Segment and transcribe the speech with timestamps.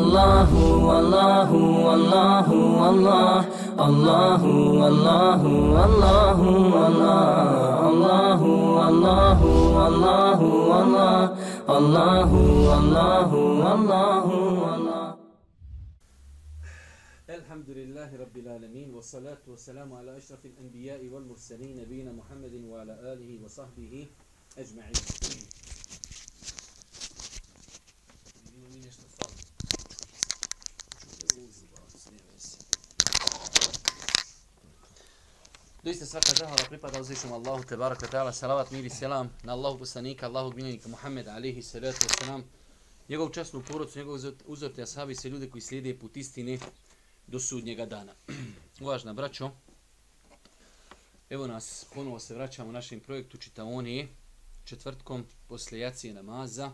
[0.00, 0.50] الله
[0.88, 1.50] والله
[1.86, 2.48] والله
[2.82, 3.40] والله
[3.88, 4.42] الله
[4.80, 5.42] والله والله
[5.84, 6.38] الله
[6.76, 8.40] والله
[8.78, 9.40] والله
[9.80, 10.40] والله
[11.78, 12.30] الله
[12.70, 13.30] والله
[13.64, 14.26] والله
[14.64, 15.08] والله
[17.30, 24.06] الحمد لله رب العالمين والصلاة والسلام على أشرف الأنبياء والمرسلين نبينا محمد وعلى آله وصحبه
[24.58, 24.96] أجمعين
[35.82, 39.78] Doista svaka zahvala pripada uzvišom Allahu te baraka ta'ala, salavat, mir i selam na Allahu
[39.78, 42.42] poslanika, Allahu gminjenika Muhammeda, alihi salatu wasalam,
[43.08, 46.58] njegovu časnu porodcu, njegov uzorte ashabi, se ljude koji slijede put istine
[47.26, 48.12] do sudnjega dana.
[48.80, 49.50] Uvažna braćo,
[51.30, 54.08] evo nas, ponovo se vraćamo u našem projektu Čitaonije,
[54.64, 56.72] četvrtkom posle jacije namaza,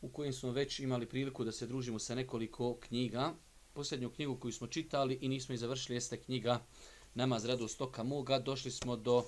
[0.00, 3.32] u kojem smo već imali priliku da se družimo sa nekoliko knjiga.
[3.72, 6.60] Posljednju knjigu koju smo čitali i nismo i završili jeste knjiga
[7.18, 9.24] namaz radost stoka moga, došli smo do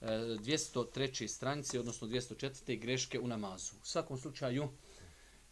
[0.00, 1.26] e, 203.
[1.28, 2.80] stranice, odnosno 204.
[2.80, 3.72] greške u namazu.
[3.82, 4.68] U svakom slučaju,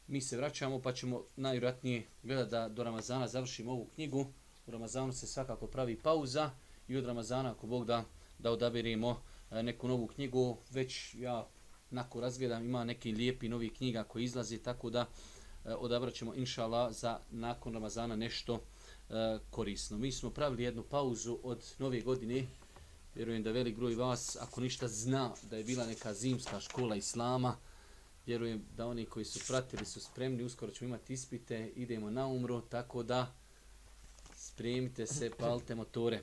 [0.06, 4.26] mi se vraćamo pa ćemo najvjerojatnije gledati da do Ramazana završimo ovu knjigu.
[4.66, 6.50] U Ramazanu se svakako pravi pauza
[6.88, 8.04] i od Ramazana, ako Bog da,
[8.38, 10.56] da odabirimo e, neku novu knjigu.
[10.70, 11.48] Već ja
[11.90, 15.06] nako razgledam, ima neki lijepi novi knjiga koji izlazi, tako da
[15.64, 18.60] e, odabrat ćemo, inšala za nakon Ramazana nešto
[19.12, 19.98] E, korisno.
[19.98, 22.46] Mi smo pravili jednu pauzu od nove godine.
[23.14, 27.56] Vjerujem da velik broj vas, ako ništa zna da je bila neka zimska škola islama,
[28.26, 32.60] vjerujem da oni koji su pratili su spremni, uskoro ćemo imati ispite, idemo na umru,
[32.60, 33.34] tako da
[34.36, 36.22] spremite se, palite motore.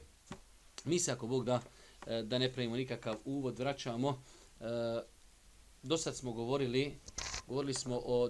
[0.86, 1.62] Mi se, ako Bog da,
[2.08, 4.24] e, da ne pravimo nikakav uvod, vraćamo.
[4.59, 4.64] E,
[5.84, 7.00] do sad smo govorili,
[7.48, 8.30] govorili smo o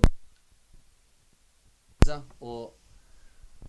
[2.39, 2.78] o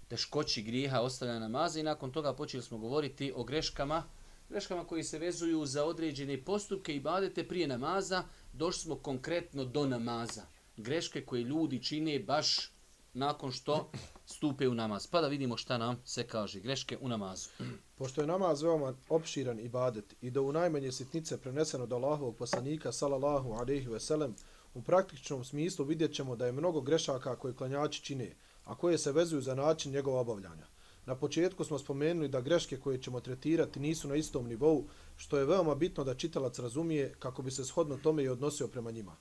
[0.09, 4.03] teškoći grijeha ostavlja namaza i nakon toga počeli smo govoriti o greškama,
[4.49, 9.87] greškama koji se vezuju za određene postupke i badete prije namaza, došli smo konkretno do
[9.87, 10.43] namaza.
[10.77, 12.71] Greške koje ljudi čine baš
[13.15, 13.91] nakon što
[14.27, 15.07] stupe u namaz.
[15.07, 16.61] Pa da vidimo šta nam se kaže.
[16.61, 17.49] Greške u namazu.
[17.95, 22.93] Pošto je namaz veoma opširan ibadet i da u najmanje sitnice preneseno do Allahovog poslanika,
[22.93, 24.35] salallahu alaihi veselem,
[24.75, 28.35] u praktičnom smislu vidjet ćemo da je mnogo grešaka koje klanjači čine,
[28.71, 30.67] a koje se vezuju za način njegova obavljanja.
[31.07, 34.85] Na početku smo spomenuli da greške koje ćemo tretirati nisu na istom nivou,
[35.17, 38.91] što je veoma bitno da čitalac razumije kako bi se shodno tome i odnosio prema
[38.91, 39.17] njima.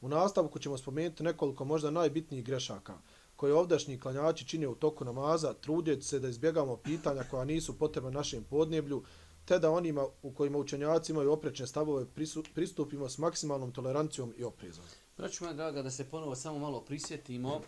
[0.00, 2.98] U nastavku ćemo spomenuti nekoliko možda najbitnijih grešaka
[3.36, 8.10] koje ovdašnji klanjači čine u toku namaza, trudjeći se da izbjegamo pitanja koja nisu potrebna
[8.10, 9.02] našem podneblju,
[9.44, 12.06] te da onima u kojima učenjaci imaju oprečne stavove
[12.54, 14.84] pristupimo s maksimalnom tolerancijom i oprezom.
[15.16, 17.60] Braću moja draga, da se ponovo samo malo prisjetimo,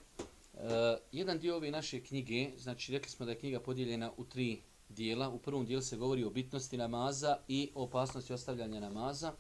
[0.57, 4.61] Eh, jedan dio ove naše knjige, znači rekli smo da je knjiga podijeljena u tri
[4.89, 5.29] dijela.
[5.29, 9.33] U prvom dijelu se govori o bitnosti namaza i o opasnosti ostavljanja namaza.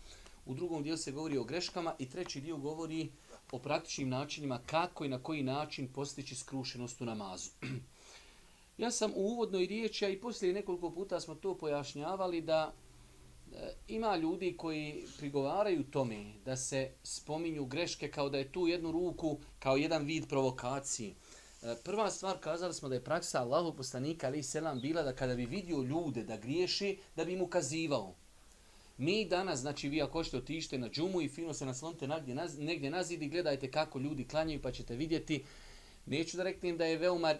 [0.46, 3.10] U drugom dijelu se govori o greškama i treći dio govori
[3.52, 7.50] o praktičnim načinima kako i na koji način postići skrušenost u namazu.
[8.78, 12.72] ja sam u uvodnoj riječi, a i poslije nekoliko puta smo to pojašnjavali, da
[13.54, 18.92] E, ima ljudi koji prigovaraju tome da se spominju greške kao da je tu jednu
[18.92, 21.14] ruku kao jedan vid provokacije.
[21.62, 25.34] E, prva stvar kazali smo da je praksa Allahu poslanika ali selam bila da kada
[25.34, 28.14] bi vidio ljude da griješi, da bi mu ukazivao.
[28.98, 32.90] Mi danas, znači vi ako ćete otište na džumu i fino se naslonite negdje, negdje
[32.90, 35.44] nazid i gledajte kako ljudi klanjaju pa ćete vidjeti.
[36.06, 37.34] Neću da reknem da je veoma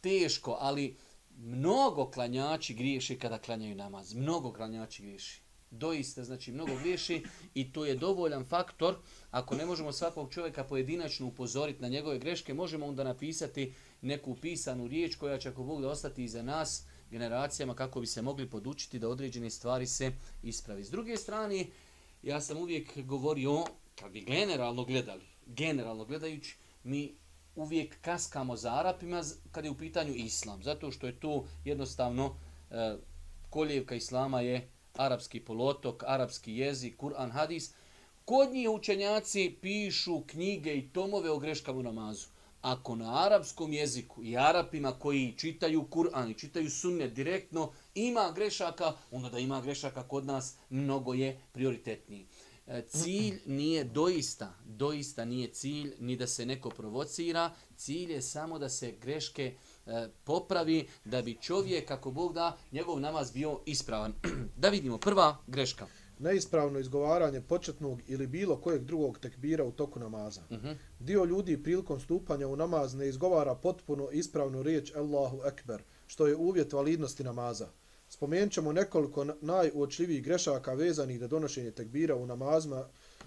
[0.00, 0.96] teško, ali
[1.36, 4.14] mnogo klanjači griješi kada klanjaju namaz.
[4.14, 7.24] Mnogo klanjači griješi doista znači mnogo griješi
[7.54, 8.96] i to je dovoljan faktor
[9.30, 14.86] ako ne možemo svakog čovjeka pojedinačno upozoriti na njegove greške možemo onda napisati neku pisanu
[14.86, 18.98] riječ koja će ako Bog da ostati iza nas generacijama kako bi se mogli podučiti
[18.98, 20.12] da određene stvari se
[20.42, 20.84] ispravi.
[20.84, 21.66] S druge strane,
[22.22, 23.64] ja sam uvijek govorio,
[23.94, 27.14] kad bi generalno gledali, generalno gledajući, mi
[27.54, 29.22] uvijek kaskamo za Arapima
[29.52, 32.36] kad je u pitanju Islam, zato što je to jednostavno
[32.70, 32.96] e,
[33.50, 37.70] koljevka Islama je arapski polotok, arapski jezik, Kur'an, hadis.
[38.24, 42.26] Kod njih učenjaci pišu knjige i tomove o greškama u namazu.
[42.62, 48.92] Ako na arapskom jeziku i arapima koji čitaju Kur'an i čitaju sunne direktno ima grešaka,
[49.10, 52.26] onda da ima grešaka kod nas mnogo je prioritetniji.
[52.66, 58.58] E, cilj nije doista, doista nije cilj ni da se neko provocira, cilj je samo
[58.58, 59.54] da se greške
[59.88, 64.12] E, popravi da bi čovjek, kako Bog da, njegov namaz bio ispravan.
[64.62, 65.86] da vidimo, prva greška.
[66.18, 70.40] neispravno izgovaranje početnog ili bilo kojeg drugog tekbira u toku namaza.
[70.50, 70.74] Uh -huh.
[70.98, 76.36] Dio ljudi prilikom stupanja u namaz ne izgovara potpuno ispravnu riječ Allahu Ekber, što je
[76.36, 77.68] uvjet validnosti namaza.
[78.08, 82.84] Spomenut ćemo nekoliko najuočljivijih grešaka vezanih do donošenje tekbira u, namazma,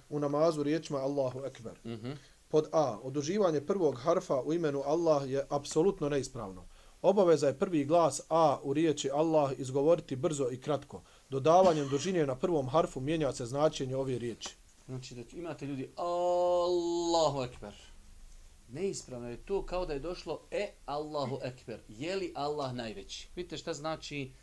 [0.10, 1.74] u namazu riječima Allahu Ekber.
[1.84, 2.16] Uh -huh.
[2.52, 3.00] Pod A.
[3.04, 6.66] Oduživanje prvog harfa u imenu Allah je apsolutno neispravno.
[7.02, 11.02] Obaveza je prvi glas A u riječi Allah izgovoriti brzo i kratko.
[11.30, 14.50] Dodavanjem dužine na prvom harfu mijenja se značenje ove riječi.
[14.86, 17.74] Znači da imate ljudi Allahu Ekber.
[18.70, 21.80] Neispravno je to kao da je došlo E Allahu Ekber.
[21.88, 23.30] Je li Allah najveći?
[23.36, 24.34] Vidite šta znači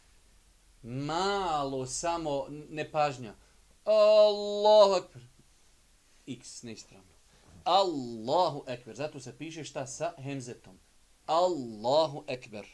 [0.83, 3.35] malo samo nepažnja.
[3.85, 5.23] Allahu Ekber.
[6.27, 7.18] X neispravno.
[7.65, 8.95] Allahu Ekber.
[8.95, 10.79] Zato se piše šta sa hemzetom.
[11.27, 12.67] Allahu Ekber.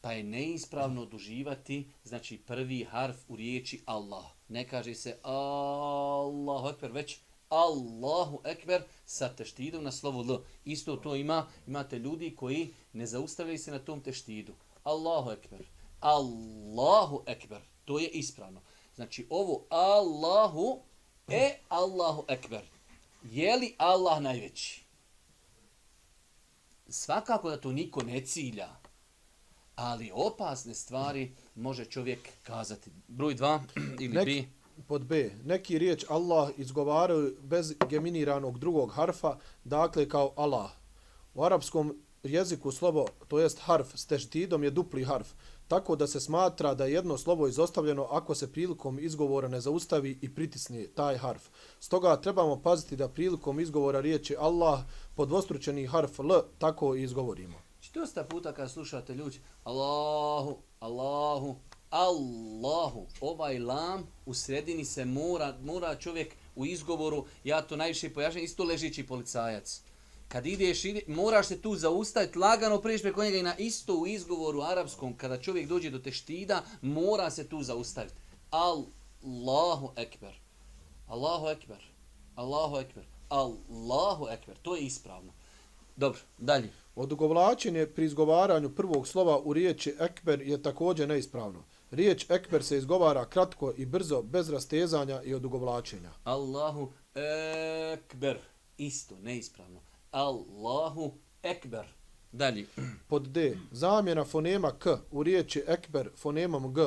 [0.00, 4.24] Pa je neispravno oduživati, znači prvi harf u riječi Allah.
[4.48, 10.38] Ne kaže se Allahu Ekber, već Allahu Ekber sa teštidom na slovu L.
[10.64, 14.52] Isto to ima, imate ljudi koji ne zaustavljaju se na tom teštidu.
[14.82, 15.66] Allahu Ekber.
[16.00, 17.60] Allahu Ekber.
[17.84, 18.60] To je ispravno.
[18.94, 20.82] Znači ovo Allahu
[21.28, 22.73] e Allahu Ekber.
[23.24, 24.84] Je li Allah najveći?
[26.88, 28.68] Svakako da to niko ne cilja,
[29.76, 32.90] ali opasne stvari može čovjek kazati.
[33.08, 33.60] Broj 2
[34.00, 34.44] ili Nek, B.
[34.88, 35.30] pod B.
[35.44, 40.70] Neki riječ Allah izgovaraju bez geminiranog drugog harfa, dakle kao Allah.
[41.34, 45.28] U arapskom jeziku slovo, to jest harf s teštidom je dupli harf,
[45.74, 50.18] tako da se smatra da je jedno slovo izostavljeno ako se prilikom izgovora ne zaustavi
[50.22, 51.42] i pritisne taj harf.
[51.80, 54.80] Stoga trebamo paziti da prilikom izgovora riječi Allah
[55.14, 57.58] podvostručeni harf L tako i izgovorimo.
[57.72, 61.56] Znači, dosta puta kad slušate ljudi, Allahu, Allahu,
[61.90, 68.44] Allahu, ovaj lam u sredini se mora, mora čovjek u izgovoru, ja to najviše pojašnjam,
[68.44, 69.80] isto ležići policajac.
[70.34, 74.06] Kad ideš, ide, moraš se tu zaustaviti, lagano priješ preko njega i na isto u
[74.06, 78.14] izgovoru arapskom, kada čovjek dođe do teštida, mora se tu zaustaviti.
[78.50, 80.34] Allahu ekber.
[81.08, 81.84] Allahu ekber.
[82.34, 83.04] Allahu ekber.
[83.28, 84.56] Allahu ekber.
[84.62, 85.32] To je ispravno.
[85.96, 86.70] Dobro, dalje.
[86.96, 91.64] Odugovlačenje pri izgovaranju prvog slova u riječi ekber je također neispravno.
[91.90, 96.10] Riječ ekber se izgovara kratko i brzo, bez rastezanja i odugovlačenja.
[96.24, 96.92] Allahu
[97.94, 98.38] ekber.
[98.78, 99.93] Isto, neispravno.
[100.14, 101.86] Allahu ekber.
[102.32, 102.66] Dalje.
[103.08, 103.56] Pod D.
[103.70, 106.82] Zamjena fonema K u riječi ekber fonemom G,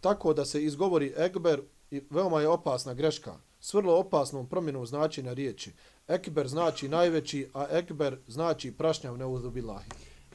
[0.00, 3.34] tako da se izgovori ekber i veoma je opasna greška.
[3.60, 5.72] S vrlo opasnom promjenom značenja riječi.
[6.08, 9.90] Ekber znači najveći, a ekber znači prašnjav neuzubilahi.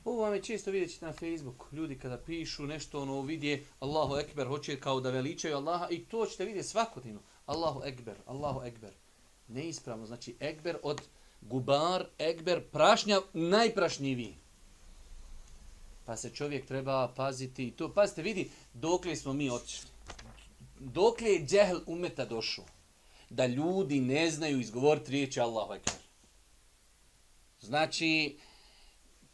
[0.05, 1.65] Ovo vam je često vidjeti na Facebooku.
[1.71, 6.25] Ljudi kada pišu nešto, ono vidje Allahu Ekber, hoće kao da veličaju Allaha i to
[6.25, 7.21] ćete vidjeti svakodnevno.
[7.45, 8.93] Allahu Ekber, Allahu Ekber.
[9.47, 11.01] Neispravno, znači Ekber od
[11.41, 14.35] gubar, Ekber, prašnja, najprašnjiviji.
[16.05, 17.93] Pa se čovjek treba paziti i to.
[17.93, 19.89] Pazite, vidi, dokle smo mi otišli.
[20.79, 22.65] Dokle je džehl umeta došao
[23.29, 25.93] da ljudi ne znaju izgovoriti riječi Allahu Ekber.
[27.61, 28.37] Znači,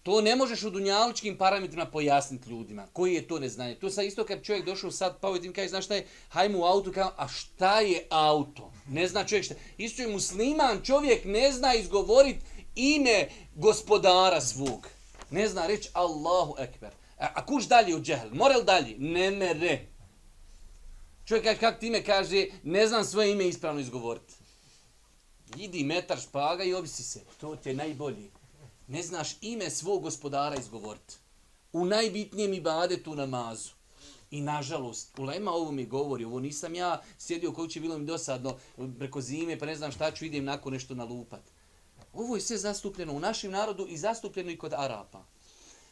[0.07, 2.87] to ne možeš u dunjalučkim parametrima pojasniti ljudima.
[2.93, 3.75] Koji je to neznanje?
[3.75, 6.59] To sa isto kad čovjek došao sad, pa ovaj ovdje kaže, znaš šta je, hajmo
[6.59, 8.71] u auto, kao, a šta je auto?
[8.89, 9.55] Ne zna čovjek šta.
[9.77, 12.39] Isto je musliman, čovjek ne zna izgovoriti
[12.75, 14.87] ime gospodara svog.
[15.31, 16.91] Ne zna reći Allahu Ekber.
[17.17, 18.27] A, a kuš dalje u džehl?
[18.31, 18.95] Morel dalje?
[18.97, 19.79] Ne mere.
[21.25, 24.33] Čovjek kaže, kak ti ime kaže, ne znam svoje ime ispravno izgovoriti.
[25.57, 27.21] Idi metar špaga i obisi se.
[27.39, 28.36] To ti je najbolji.
[28.87, 31.15] Ne znaš ime svog gospodara izgovoriti.
[31.73, 33.69] U najbitnijem ibadetu namazu.
[34.31, 38.57] I nažalost, Ulema ovo mi govori, ovo nisam ja sjedio koji će bilo mi dosadno
[38.97, 41.41] preko zime, pa ne znam šta ću, idem nakon nešto nalupat.
[42.13, 45.23] Ovo je sve zastupljeno u našem narodu i zastupljeno i kod Arapa.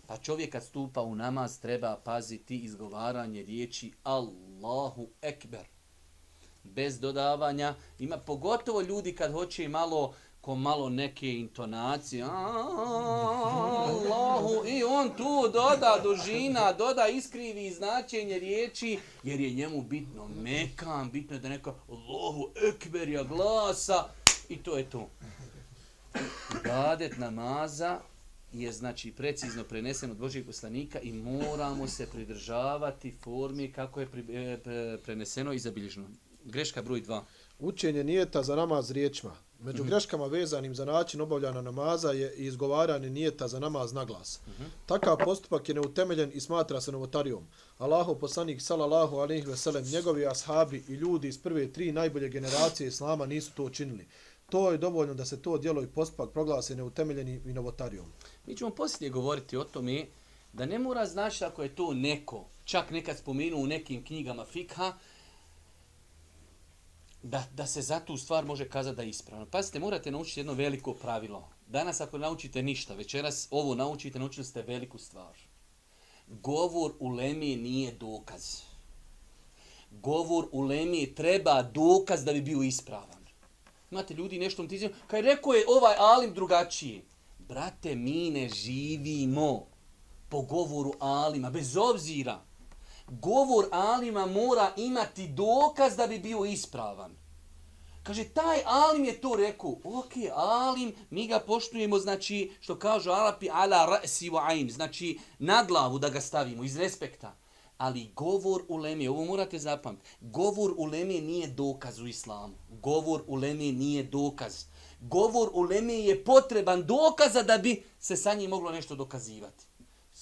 [0.08, 5.66] Pa čovjek kad stupa u namaz treba paziti izgovaranje riječi Allahu Ekber.
[6.64, 7.76] Bez dodavanja.
[8.00, 12.24] Ima pogotovo ljudi kad hoće malo ko malo neke intonacije.
[12.24, 13.88] Allahu
[14.68, 21.36] i on tu doda dužina, doda iskrivi značenje riječi jer je njemu bitno mekan, bitno
[21.36, 24.04] je da neka Allahu Ekber ja glasa
[24.50, 25.10] i to je to.
[26.62, 28.00] Ibadet namaza
[28.54, 34.22] je znači precizno prenesen od Božijeg poslanika i moramo se pridržavati formi kako je pri,
[34.22, 36.08] e, pre, preneseno i zabilježeno.
[36.44, 37.22] Greška broj 2.
[37.60, 39.45] Učenje nijeta za namaz riječima.
[39.60, 39.90] Među mm -hmm.
[39.90, 44.40] greškama vezanim za način obavljanja namaza je i izgovaranje nijeta za namaz na glas.
[44.48, 44.68] Mm -hmm.
[44.86, 47.48] Takav postupak je neutemeljen i smatra se novotarijom.
[47.78, 52.88] Allahu poslanik sallallahu alejhi ve sellem, njegovi ashabi i ljudi iz prve tri najbolje generacije
[52.88, 54.08] islama nisu to učinili.
[54.50, 58.06] To je dovoljno da se to djelo i postupak proglase neutemeljeni i novotarijom.
[58.46, 60.06] Mi ćemo poslije govoriti o tome
[60.54, 64.94] da ne mora znaš ako je to neko, čak nekad spomenuo u nekim knjigama fikha,
[67.26, 69.46] da, da se za tu stvar može kazati da je ispravno.
[69.46, 71.50] Pazite, morate naučiti jedno veliko pravilo.
[71.68, 75.38] Danas ako naučite ništa, večeras ovo naučite, naučili ste veliku stvar.
[76.28, 78.62] Govor u Lemije nije dokaz.
[79.92, 83.26] Govor u Lemije treba dokaz da bi bio ispravan.
[83.92, 87.02] Imate ljudi nešto vam tizim, kaj rekao je ovaj alim drugačiji.
[87.40, 89.68] Brate, mi ne živimo
[90.30, 92.42] po govoru alima, bez obzira
[93.08, 97.16] govor alima mora imati dokaz da bi bio ispravan.
[98.04, 99.76] Kaže, taj alim je to rekao.
[99.84, 105.64] Ok, alim, mi ga poštujemo, znači, što kažu Arapi, ala ra'si wa aim, znači, na
[105.64, 107.36] glavu da ga stavimo, iz respekta.
[107.78, 112.54] Ali govor u leme, ovo morate zapamt, govor u leme nije dokaz u islamu.
[112.70, 114.66] Govor u leme nije dokaz.
[115.02, 119.66] Govor u leme je potreban dokaza da bi se sa njim moglo nešto dokazivati.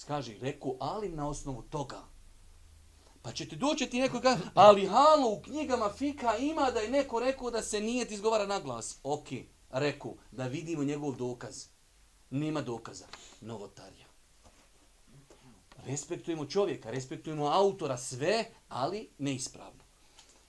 [0.06, 2.13] Kaže, reku, alim na osnovu toga.
[3.24, 6.90] Pa će ti doći ti neko kaže, ali halo, u knjigama fika ima da je
[6.90, 8.98] neko rekao da se nije izgovara na glas.
[9.02, 9.28] Ok,
[9.70, 11.64] rekao, da vidimo njegov dokaz.
[12.30, 13.06] Nema dokaza.
[13.40, 14.06] Novotarija.
[15.86, 19.84] Respektujemo čovjeka, respektujemo autora, sve, ali neispravno.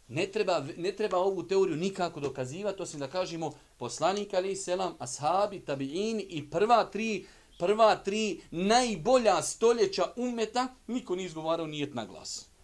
[0.08, 5.60] Ne treba, ne treba ovu teoriju nikako dokazivati, osim da kažemo poslanik ali selam, ashabi,
[5.60, 7.28] tabiini i prva tri,
[7.60, 12.55] prva tri najbolja stoljeća umeta, niko nije izgovarao nijet na glas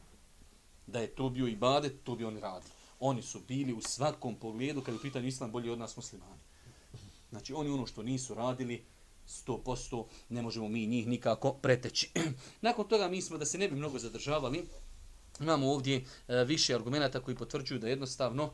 [0.91, 2.71] da je to bio ibadet, to bi oni radili.
[2.99, 6.41] Oni su bili u svakom pogledu, kad je pitanju islam, bolji od nas muslimani.
[7.29, 8.83] Znači, oni ono što nisu radili,
[9.27, 12.11] 100% ne možemo mi njih nikako preteći.
[12.61, 14.65] Nakon toga mi smo, da se ne bi mnogo zadržavali,
[15.39, 18.51] imamo ovdje e, više argumenta koji potvrđuju da jednostavno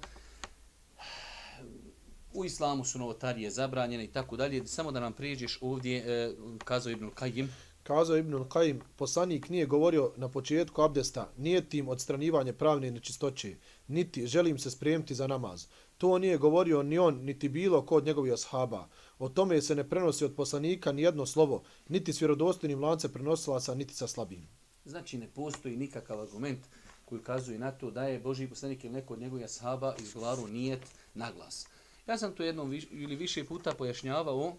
[2.34, 4.68] u islamu su novotarije zabranjene i tako dalje.
[4.68, 6.34] Samo da nam prijeđeš ovdje, e,
[6.66, 7.54] kazao Ibn Kajim,
[7.88, 13.56] Kazao Ibn Qayyim, poslanik nije govorio na početku abdesta, nije tim odstranivanje pravne nečistoće,
[13.88, 15.68] niti želim se spremiti za namaz.
[15.98, 18.88] To nije govorio ni on, niti bilo kod njegovih ashaba.
[19.20, 23.60] O tome se ne prenosi od poslanika ni jedno slovo, niti s vjerodostojnim lance prenosila
[23.60, 24.48] sa, niti sa slabim.
[24.86, 26.60] Znači ne postoji nikakav argument
[27.06, 30.82] koji kazuje na to da je Boži poslanik ili neko od njegovih ashaba izgovaru nijet
[31.14, 31.68] na glas.
[32.08, 34.56] Ja sam to jednom viš, ili više puta pojašnjavao,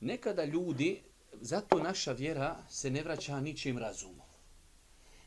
[0.00, 1.00] nekada ljudi
[1.32, 4.22] zato naša vjera se ne vraća ničim razumu.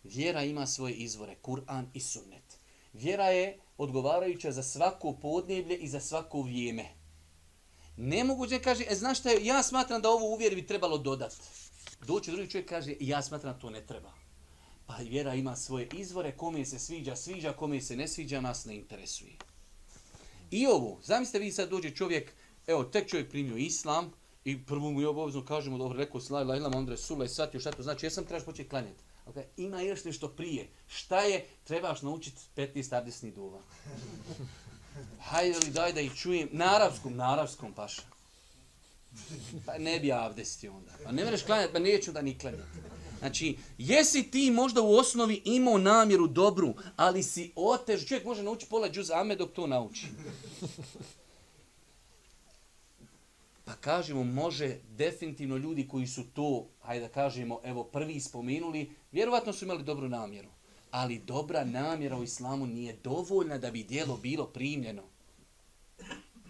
[0.03, 2.57] Vjera ima svoje izvore, Kur'an i Sunnet.
[2.93, 6.85] Vjera je odgovarajuća za svako podneblje i za svako vrijeme.
[7.97, 11.35] Nemoguće kaže, e, znaš šta je, ja smatram da ovo uvjer bi trebalo dodati.
[12.07, 14.13] Doći drugi čovjek kaže, ja smatram to ne treba.
[14.85, 18.75] Pa vjera ima svoje izvore, kome se sviđa, sviđa, kome se ne sviđa, nas ne
[18.75, 19.35] interesuje.
[20.51, 22.33] I ovo, zamislite vi sad dođe čovjek,
[22.67, 24.13] evo, tek čovjek primio islam,
[24.45, 27.29] I prvo mu je obavezno kažemo, dobro, rekao si la ilaha illallah, onda je i
[27.29, 29.03] shvatio šta to znači, jesam trebaš početi klanjati.
[29.25, 29.43] Okay.
[29.57, 30.69] Ima još nešto prije.
[30.87, 31.45] Šta je?
[31.63, 33.59] Trebaš naučiti 15 abdesnih duva.
[35.29, 36.49] Hajde li daj da ih čujem.
[36.51, 38.01] Na arapskom, na arapskom paša.
[39.65, 40.91] Pa ne bi abdesti onda.
[41.03, 42.79] Pa ne mereš klanjati, pa neću da ni klanjati.
[43.19, 48.05] Znači, jesi ti možda u osnovi imao namjeru dobru, ali si otež.
[48.05, 50.07] Čovjek može naučiti pola džuza ame dok to nauči.
[53.69, 59.53] Pa kažemo, može definitivno ljudi koji su to, hajde da kažemo, evo prvi spomenuli, vjerovatno
[59.53, 60.49] su imali dobru namjeru.
[60.91, 65.03] Ali dobra namjera u islamu nije dovoljna da bi dijelo bilo primljeno.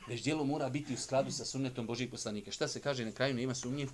[0.08, 2.52] Već dijelo mora biti u skladu sa sunnetom Božih poslanika.
[2.52, 3.88] Šta se kaže na kraju, nema sumnje?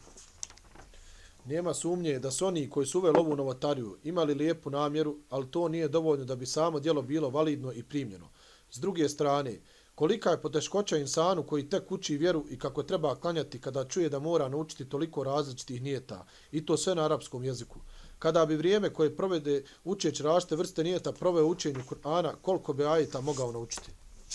[1.45, 5.67] Nema sumnje da su oni koji su uveli ovu novotariju imali lijepu namjeru, ali to
[5.69, 8.29] nije dovoljno da bi samo dijelo bilo validno i primljeno.
[8.71, 9.59] S druge strane,
[9.95, 14.19] Kolika je poteškoća insanu koji tek uči vjeru i kako treba klanjati kada čuje da
[14.19, 17.79] mora naučiti toliko različitih nijeta i to sve na arapskom jeziku.
[18.19, 23.21] Kada bi vrijeme koje provede učeć rašte vrste nijeta proveo učenju Kur'ana, koliko bi ajeta
[23.21, 23.91] mogao naučiti?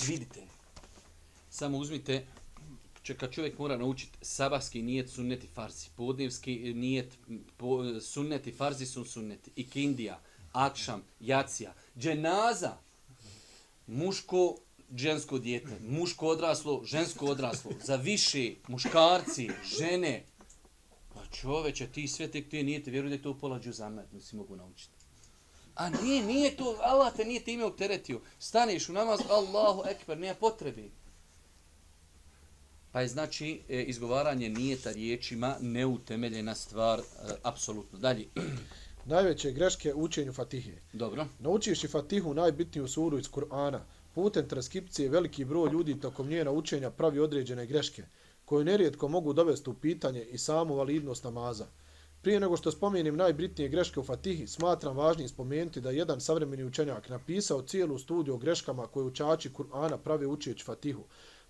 [0.06, 0.40] Vidite,
[1.50, 2.26] samo uzmite,
[3.18, 7.18] kad čovjek mora naučiti sabahski nijet sunneti farzi, podnevski nijet
[7.56, 10.20] po, sunneti farzi sun sunneti, ikindija,
[10.52, 12.76] akšam, jacija, dženaza,
[13.86, 14.56] muško
[14.96, 20.24] žensko dijete, muško odraslo, žensko odraslo, za više, muškarci, žene.
[21.14, 24.36] Pa čoveče, ti sve tek ti nije te vjeruj da je to pola džuzamet, nisi
[24.36, 24.94] mogu naučiti.
[25.74, 28.20] A nije, nije to, Allah te nije time opteretio.
[28.38, 30.90] Staneš u namaz, Allahu ekber, nije potrebi.
[32.92, 37.02] Pa je znači e, izgovaranje nijeta riječima neutemeljena stvar, e,
[37.42, 37.98] apsolutno.
[37.98, 38.28] Dalje.
[39.04, 40.72] Najveće greške u učenju Fatihe.
[40.92, 41.26] Dobro.
[41.38, 43.78] Naučivši Fatihu najbitniju suru iz Kur'ana,
[44.14, 48.04] putem transkripcije veliki broj ljudi tokom njena učenja pravi određene greške,
[48.44, 51.66] koje nerijetko mogu dovesti u pitanje i samu validnost namaza.
[52.22, 56.64] Prije nego što spomenim najbitnije greške u Fatihi, smatram važnim spomenuti da je jedan savremeni
[56.64, 61.04] učenjak napisao cijelu studiju o greškama koje učači Kur'ana pravi učeći Fatihu,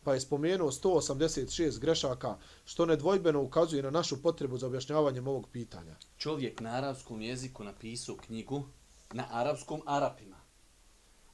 [0.05, 5.97] pa je spomenuo 186 grešaka, što nedvojbeno ukazuje na našu potrebu za objašnjavanjem ovog pitanja.
[6.19, 8.63] Čovjek na arapskom jeziku napisao knjigu
[9.13, 10.40] na arapskom Arapima,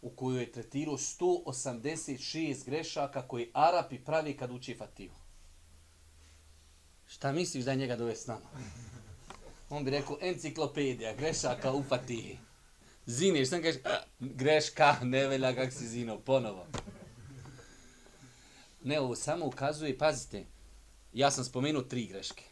[0.06, 5.16] u kojoj je tretirao 186 grešaka koje Arapi pravi kad uči Fatihu.
[7.06, 8.46] Šta misliš da je njega dovesti s nama?
[9.70, 12.38] On bi rekao enciklopedija, grešaka u Fatihi.
[13.06, 13.82] Zineš, sam kažeš,
[14.20, 16.66] greška, ne velja kak si zino, ponovo.
[18.84, 20.44] Ne, ovo samo ukazuje, pazite,
[21.12, 22.44] ja sam spomenuo tri greške.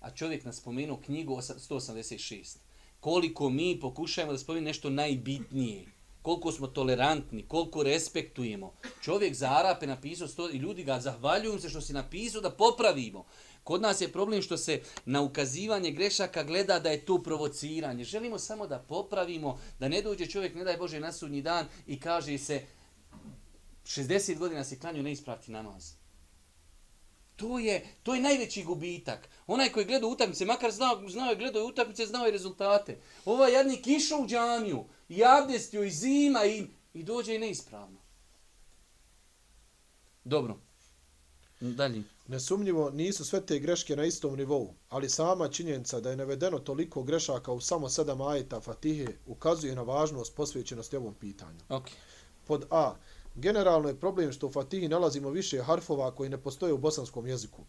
[0.00, 2.56] A čovjek nas spomenuo knjigu 186.
[3.00, 5.99] Koliko mi pokušajemo da spomenu nešto najbitnije.
[6.22, 8.72] Koliko smo tolerantni, koliko respektujemo.
[9.02, 13.24] Čovjek za Arape napisao sto, i ljudi ga zahvaljuju se što si napisao da popravimo.
[13.64, 18.04] Kod nas je problem što se na ukazivanje grešaka gleda da je to provociranje.
[18.04, 22.00] Želimo samo da popravimo, da ne dođe čovjek, ne daj Bože, na sudnji dan i
[22.00, 22.66] kaže se
[23.84, 25.99] 60 godina se klanju ne ispraviti namaz.
[27.40, 29.28] To je, to je najveći gubitak.
[29.46, 33.00] Onaj koji gleda utakmice, makar znao, znao je gledao utakmice, znao je rezultate.
[33.24, 37.98] Ovaj jadnik išao u džamiju, i abdestio, i zima, i, i dođe i neispravno.
[40.24, 40.58] Dobro.
[41.60, 42.02] Dalje.
[42.26, 47.02] Nesumnjivo nisu sve te greške na istom nivou, ali sama činjenica da je navedeno toliko
[47.02, 51.60] grešaka u samo sedam ajeta Fatihe ukazuje na važnost posvećenosti ovom pitanju.
[51.68, 51.94] Okay.
[52.46, 52.94] Pod A.
[53.34, 57.64] Generalno je problem što u Fatihi nalazimo više harfova koji ne postoje u bosanskom jeziku.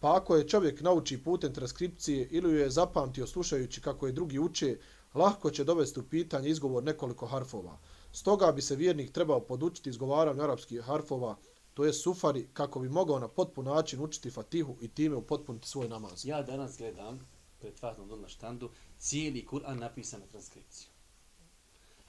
[0.00, 4.38] Pa ako je čovjek nauči putem transkripcije ili ju je zapamtio slušajući kako je drugi
[4.38, 4.78] uče,
[5.14, 7.78] lahko će dovesti u pitanje izgovor nekoliko harfova.
[8.12, 11.36] Stoga bi se vjernik trebao podučiti izgovaranju arapskih harfova,
[11.74, 15.88] to je sufari, kako bi mogao na potpun način učiti fatihu i time upotpuniti svoj
[15.88, 16.26] namaz.
[16.26, 20.88] Ja danas gledam, pred fatnom na štandu, cijeli Kur'an napisan na transkripciju.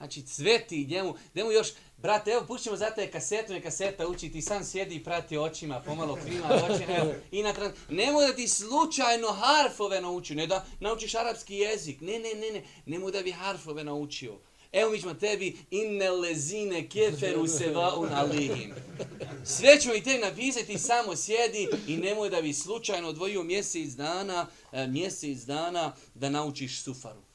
[0.02, 4.42] Znači, cveti njemu, njemu još, brate, evo, pušćemo za te kasetu, neka kaseta uči, ti
[4.42, 7.74] sam sjedi i prati očima, pomalo klima oči, evo, i na trans...
[7.90, 12.64] Nemoj da ti slučajno harfove nauči, ne da naučiš arapski jezik, ne, ne, ne, ne,
[12.86, 14.40] nemoj da bi harfove naučio.
[14.72, 18.74] Evo mi ćemo tebi inne lezine keferu seva un alihim.
[19.46, 24.48] Sve ćemo i te napisati, samo sjedi i nemoj da bi slučajno odvojio mjesec dana,
[24.72, 27.31] e, mjesec dana da naučiš sufaru.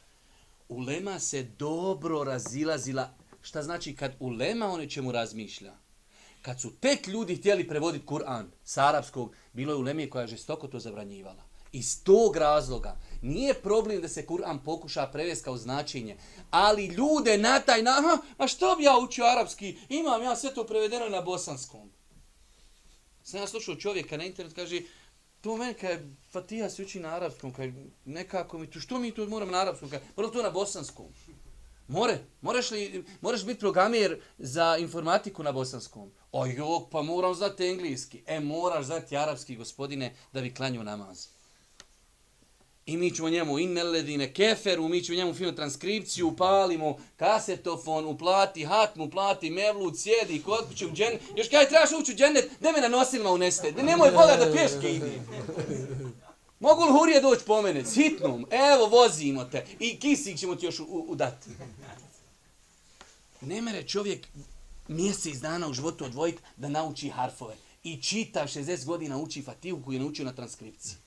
[0.68, 3.14] Ulema se dobro razilazila.
[3.42, 5.72] Šta znači kad ulema o nečemu razmišlja?
[6.42, 10.68] Kad su tek ljudi htjeli prevoditi Kur'an sa arapskog, bilo je ulemije koja je žestoko
[10.68, 11.42] to zabranjivala.
[11.72, 16.16] Iz tog razloga nije problem da se Kur'an pokuša prevesti kao značenje,
[16.50, 19.79] ali ljude na taj na, aha, a što bi ja učio arapski?
[19.88, 21.90] Imam ja sve to prevedeno na bosanskom.
[23.22, 24.81] Sam ja slušao čovjeka na internet, kaže,
[25.40, 25.99] to meni kaj
[26.33, 27.70] Fatiha se uči na arapskom, kad
[28.05, 31.07] nekako mi tu, što mi tu moram na arapskom, kad, prvo to na bosanskom.
[31.88, 36.12] More, moraš li, moraš biti programer za informatiku na bosanskom?
[36.33, 38.22] O jok, pa moram znati engleski.
[38.27, 41.36] E, moraš znati arapski, gospodine, da bi klanju namaz.
[42.87, 49.05] I mi ćemo njemu inneledine keferu, mi ćemo njemu finu transkripciju, upalimo kasetofon, uplati hatmu,
[49.05, 51.22] uplati mevlu, cijedi, kod kuće u džennet.
[51.37, 54.53] Još kaj trebaš ući u džennet, ne me na nosilima uneste, ne, nemoj Boga da
[54.53, 55.20] pješke ide.
[56.61, 60.66] Mogu li hurije doći po mene, s hitnom, evo vozimo te i kisik ćemo ti
[60.66, 61.51] još udati.
[63.40, 64.27] Ne mere čovjek
[64.88, 67.55] mjesec dana u životu odvojiti da nauči harfove.
[67.83, 71.06] I čita 60 godina uči fatihu koju je naučio na transkripciji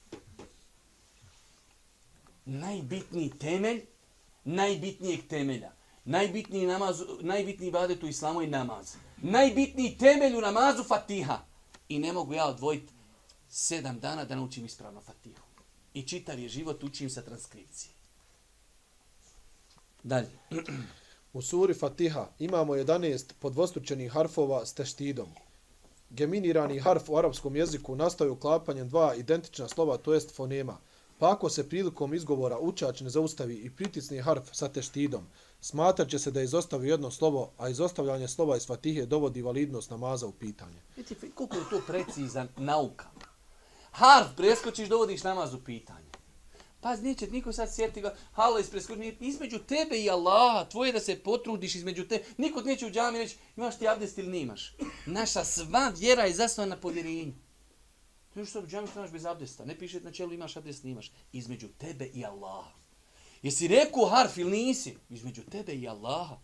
[2.49, 3.85] najbitniji temelj
[4.43, 5.71] najbitnijeg temelja.
[6.05, 8.95] Najbitniji namaz, najbitniji badet u islamu je namaz.
[9.17, 11.39] Najbitniji temelj u namazu fatiha.
[11.89, 12.93] I ne mogu ja odvojiti
[13.49, 15.43] sedam dana da naučim ispravno fatihu.
[15.93, 17.93] I čitav je život učim sa transkripcije.
[20.03, 20.31] Dalje.
[21.33, 25.27] U suri Fatiha imamo 11 podvostručenih harfova s teštidom.
[26.09, 30.77] Geminirani harf u arapskom jeziku nastaju klapanjem dva identična slova, to jest fonema–
[31.19, 35.25] Pa ako se prilikom izgovora učač ne zaustavi i pritisni harf sa teštidom,
[35.61, 39.89] smatrat će se da je izostavio jedno slovo, a izostavljanje slova iz fatihe dovodi validnost
[39.89, 40.81] namaza u pitanje.
[40.95, 43.05] Vidite, koliko je to precizan nauka.
[43.91, 46.09] Harf preskočiš, dovodiš namaz u pitanje.
[46.81, 51.19] Pa neće niko sad sjeti ga, halo ispreskoči, između tebe i Allaha, tvoje da se
[51.19, 54.75] potrudiš između te, niko neće u džami reći, imaš ti abdest ili nimaš.
[55.05, 57.33] Naša sva vjera je zasnovana na povjerenju.
[58.33, 59.65] Ti što u džami staneš bez abdesta.
[59.65, 61.11] Ne piše na čelu imaš abdest, nimaš.
[61.33, 62.71] Između tebe i Allaha.
[63.41, 64.95] Jesi rekao harf ili nisi?
[65.09, 66.37] Između tebe i Allaha.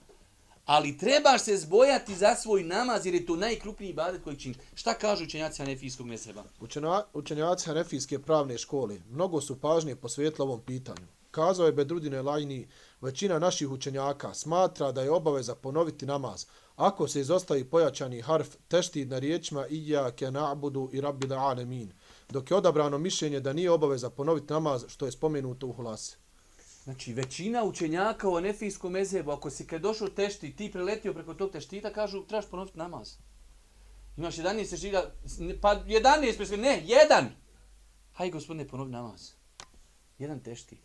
[0.66, 4.56] Ali trebaš se zbojati za svoj namaz jer je to najkrupniji ibadet koji čini.
[4.76, 6.44] Šta kažu učenjaci Hanefijskog meseba?
[6.60, 11.08] Učena, učenjaci Hanefijske pravne škole mnogo su pažnje posvetili ovom pitanju.
[11.32, 12.68] Kazao je Bedrudine Lajni,
[13.02, 19.10] većina naših učenjaka smatra da je obaveza ponoviti namaz, ako se izostavi pojačani harf teštid
[19.10, 21.92] na riječima Ija ke na'budu i rabbi da alemin,
[22.30, 26.18] dok je odabrano mišljenje da nije obaveza ponoviti namaz što je spomenuto u hulase.
[26.84, 31.52] Znači, većina učenjaka u Anefijskom mezebu, ako si kad došao tešti, ti preletio preko tog
[31.52, 33.14] teštita, kažu, trebaš ponoviti namaz.
[34.18, 35.12] Imaš 11 teštita,
[35.62, 37.30] pa 11, preskrati, ne, jedan!
[38.14, 39.32] Haj, gospodine, ponovi namaz.
[40.20, 40.80] Jedan teštit.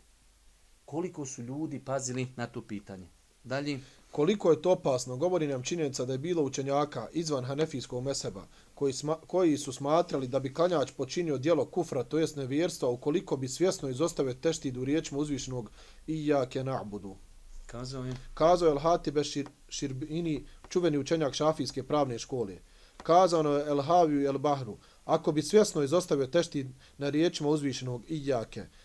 [0.84, 3.08] Koliko su ljudi pazili na to pitanje?
[3.44, 3.80] Dalje.
[4.10, 8.92] Koliko je to opasno, govori nam činjenica da je bilo učenjaka izvan Hanefijskog meseba, koji,
[8.92, 13.48] sma, koji su smatrali da bi klanjač počinio dijelo kufra, to jest nevjerstva, ukoliko bi
[13.48, 15.70] svjesno izostavio teštid u riječima uzvišenog
[16.06, 17.14] i jake na'budu.
[17.66, 18.12] Kazao je.
[18.34, 22.58] Kazao je Al-Hatibe Šir, Širbini, čuveni učenjak šafijske pravne škole.
[23.02, 26.66] Kazao je El-Haviju i El-Bahru, ako bi svjesno izostavio teštid
[26.98, 28.32] na riječima uzvišenog i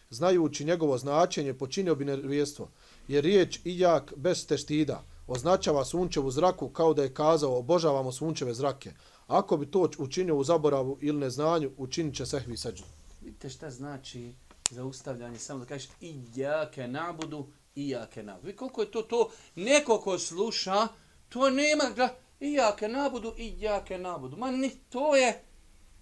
[0.10, 2.70] znajući njegovo značenje, počinio bi nevjerstvo,
[3.08, 8.54] jer riječ i jak bez teštida označava sunčevu zraku kao da je kazao obožavamo sunčeve
[8.54, 8.92] zrake,
[9.28, 12.84] Ako bi to učinio u zaboravu ili neznanju, učinit će sehvi seđu.
[13.22, 14.34] Vidite šta znači
[14.70, 18.46] zaustavljanje, samo da kažeš i jake nabudu, i jake nabudu.
[18.46, 20.88] Vidite koliko je to to, neko ko sluša,
[21.30, 24.38] to nema da i jake nabudu, i jake nabudu.
[24.38, 25.44] Ma ni to je,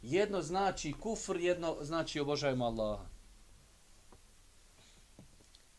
[0.02, 3.06] jedno znači kufr, jedno znači obožajmo Allaha.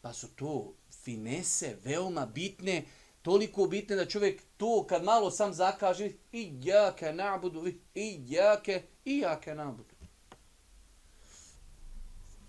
[0.00, 2.84] Pa su to finese veoma bitne,
[3.24, 9.18] toliko bitne da čovjek to kad malo sam zakaže i jake nabudu i jake i
[9.18, 9.94] jake nabudu.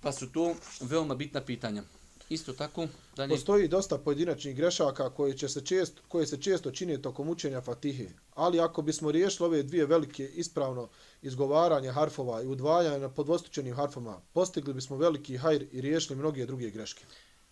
[0.01, 1.83] Pa su to veoma bitna pitanja.
[2.29, 3.29] Isto tako, dalje...
[3.29, 8.09] Postoji dosta pojedinačnih grešaka koje, će se često, koje se često čine tokom učenja Fatihe,
[8.33, 10.89] ali ako bismo riješili ove dvije velike ispravno
[11.21, 16.69] izgovaranje harfova i udvajanje na podvostučenim harfoma, postigli bismo veliki hajr i riješili mnoge druge
[16.69, 17.05] greške.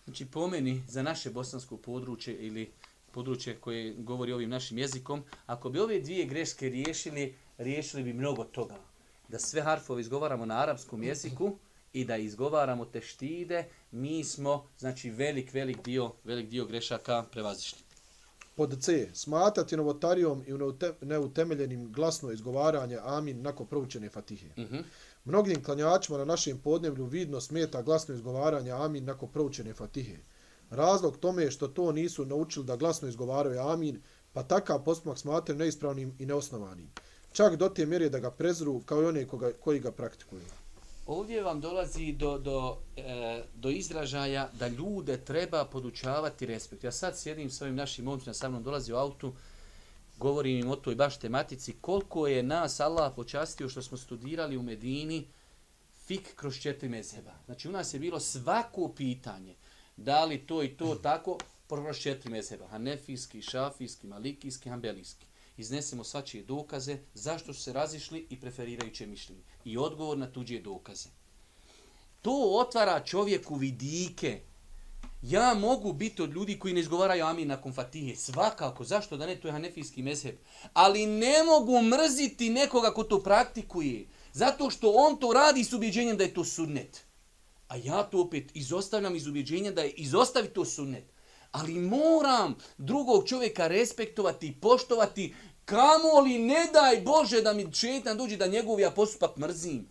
[0.04, 2.72] Znači, pomeni za naše bosansko područje ili
[3.14, 8.44] područje koje govori ovim našim jezikom, ako bi ove dvije greške riješili, riješili bi mnogo
[8.44, 8.76] toga.
[9.28, 11.56] Da sve harfove izgovaramo na arapskom jeziku
[11.92, 17.78] i da izgovaramo te štide, mi smo, znači, velik, velik dio, velik dio grešaka prevazišli.
[18.56, 19.08] Pod C.
[19.12, 20.52] Smatati novotarijom i
[21.00, 24.48] neutemeljenim glasno izgovaranje amin nakon proučene fatihe.
[24.56, 24.74] Uh mhm.
[24.74, 24.82] -huh.
[25.24, 30.16] Mnogim klanjačima na našem podneblju vidno smeta glasno izgovaranje amin nakon proučene fatihe.
[30.74, 35.58] Razlog tome je što to nisu naučili da glasno izgovaraju amin, pa takav postupak smatraju
[35.58, 36.90] neispravnim i neosnovanim.
[37.32, 40.42] Čak do te mjere da ga prezru kao i one koga, koji ga praktikuju.
[41.06, 46.84] Ovdje vam dolazi do, do, e, do izražaja da ljude treba podučavati respekt.
[46.84, 49.32] Ja sad sjedim s ovim našim momcima, sa mnom dolazi u autu,
[50.18, 54.62] govorim im o toj baš tematici, koliko je nas Allah počastio što smo studirali u
[54.62, 55.26] Medini
[56.06, 57.32] fik kroz četiri mezheba.
[57.44, 59.54] Znači u nas je bilo svako pitanje
[59.96, 65.26] da li to i to tako, prvo četiri mezheba, hanefijski, šafijski, malikijski, hambelijski.
[65.56, 69.42] Iznesemo svačije dokaze, zašto su se razišli i preferirajuće mišljenje.
[69.64, 71.08] I odgovor na tuđe dokaze.
[72.22, 74.40] To otvara čovjeku vidike.
[75.22, 78.16] Ja mogu biti od ljudi koji ne izgovaraju amin nakon fatihe.
[78.16, 80.36] Svakako, zašto da ne, to je hanefijski mezheb.
[80.72, 84.06] Ali ne mogu mrziti nekoga ko to praktikuje.
[84.32, 87.04] Zato što on to radi s ubjeđenjem da je to sunnet.
[87.68, 91.04] A ja to opet izostavljam iz ubjeđenja da je izostavi to sunnet.
[91.52, 98.18] Ali moram drugog čovjeka respektovati i poštovati kamo li ne daj Bože da mi četan
[98.18, 99.88] dođe da njegov ja postupak mrzim.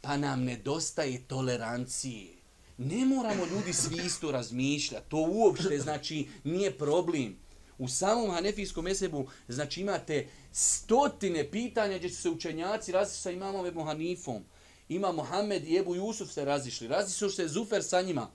[0.00, 2.36] Pa nam nedostaje tolerancije.
[2.78, 5.10] Ne moramo ljudi svi isto razmišljati.
[5.10, 7.36] To uopšte znači nije problem.
[7.78, 13.66] U samom hanefijskom mesebu znači imate stotine pitanja gdje su se učenjaci različiti sa imamom
[13.66, 14.44] Ebu Hanifom
[14.88, 18.30] ima Mohamed i Ebu Jusuf se razišli, razišli se Zufer sa njima.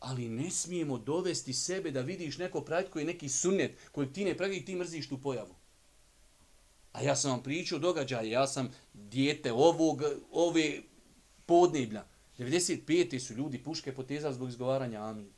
[0.00, 4.24] Ali ne smijemo dovesti sebe da vidiš neko pravit koji je neki sunnet, koji ti
[4.24, 5.54] ne pravi ti mrziš tu pojavu.
[6.92, 10.82] A ja sam vam pričao događaje, ja sam dijete ovog, ove
[11.46, 12.04] podneblja.
[12.38, 13.18] 95.
[13.18, 15.32] su ljudi puške potezali zbog izgovaranja amin.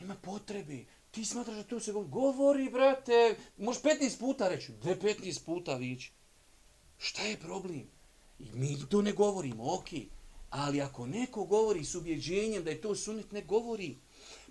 [0.00, 0.84] Nema potrebe.
[1.10, 2.10] Ti smatraš da to se govori.
[2.10, 3.36] Govori, brate.
[3.56, 4.72] Možeš 15 puta reći.
[4.72, 6.12] Gde 15 puta vići.
[6.98, 7.90] Šta je problem?
[8.38, 9.88] I mi to ne govorimo, ok.
[10.50, 13.96] Ali ako neko govori s ubjeđenjem da je to sunet, ne govori.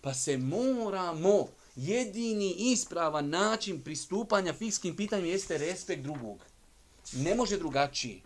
[0.02, 6.44] Pa se moramo, jedini ispravan način pristupanja fikskim pitanjima jeste respekt drugog.
[7.14, 8.22] Ne može drugačije.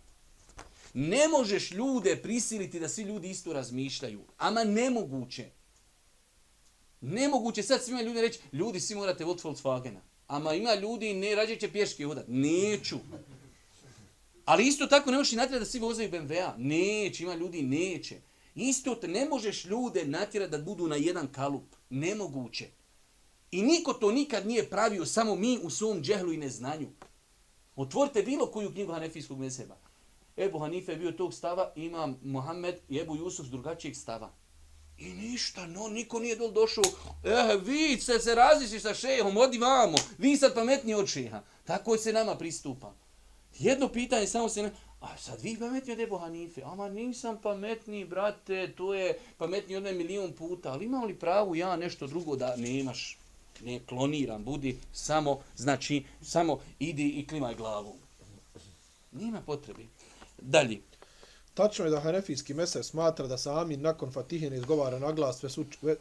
[0.93, 4.21] Ne možeš ljude prisiliti da svi ljudi isto razmišljaju.
[4.37, 5.49] Ama nemoguće.
[7.01, 9.99] Nemoguće sad svima ljudi reći, ljudi svi morate od Volkswagena.
[10.27, 12.25] Ama ima ljudi, ne rađe će pješke hodat.
[12.27, 12.97] Neću.
[14.51, 16.53] Ali isto tako ne možeš i natjerati da svi vozaju BMW-a.
[16.57, 18.15] Neće, ima ljudi, neće.
[18.55, 21.75] Isto te ne možeš ljude natjerati da budu na jedan kalup.
[21.89, 22.67] Nemoguće.
[23.51, 26.87] I niko to nikad nije pravio, samo mi u svom džehlu i neznanju.
[27.75, 29.77] Otvorite bilo koju knjigu Hanefijskog meseba.
[30.37, 34.31] Ebu Hanife je bio tog stava, imam Mohamed i Ebu Jusuf drugačijeg stava.
[34.97, 36.83] I ništa, no, niko nije dol došao.
[37.23, 39.97] Eh, vi se, se različi sa šehom, odi vamo.
[40.17, 41.41] Vi sad pametniji od šeha.
[41.63, 42.93] Tako se nama pristupa.
[43.61, 44.71] Jedno pitanje samo se ne...
[45.01, 46.61] A sad vi pametni od Ebu Hanife.
[46.65, 50.71] Ama nisam pametni, brate, to je pametni od milijun puta.
[50.71, 53.17] Ali imam li pravu ja nešto drugo da nemaš?
[53.63, 57.95] Ne kloniram, budi samo, znači, samo idi i klimaj glavu.
[59.11, 59.87] Nima potrebi.
[60.41, 60.81] Dalje.
[61.53, 65.43] Tačno je da Hanefijski mesec smatra da se Amin nakon Fatihe ne izgovara na glas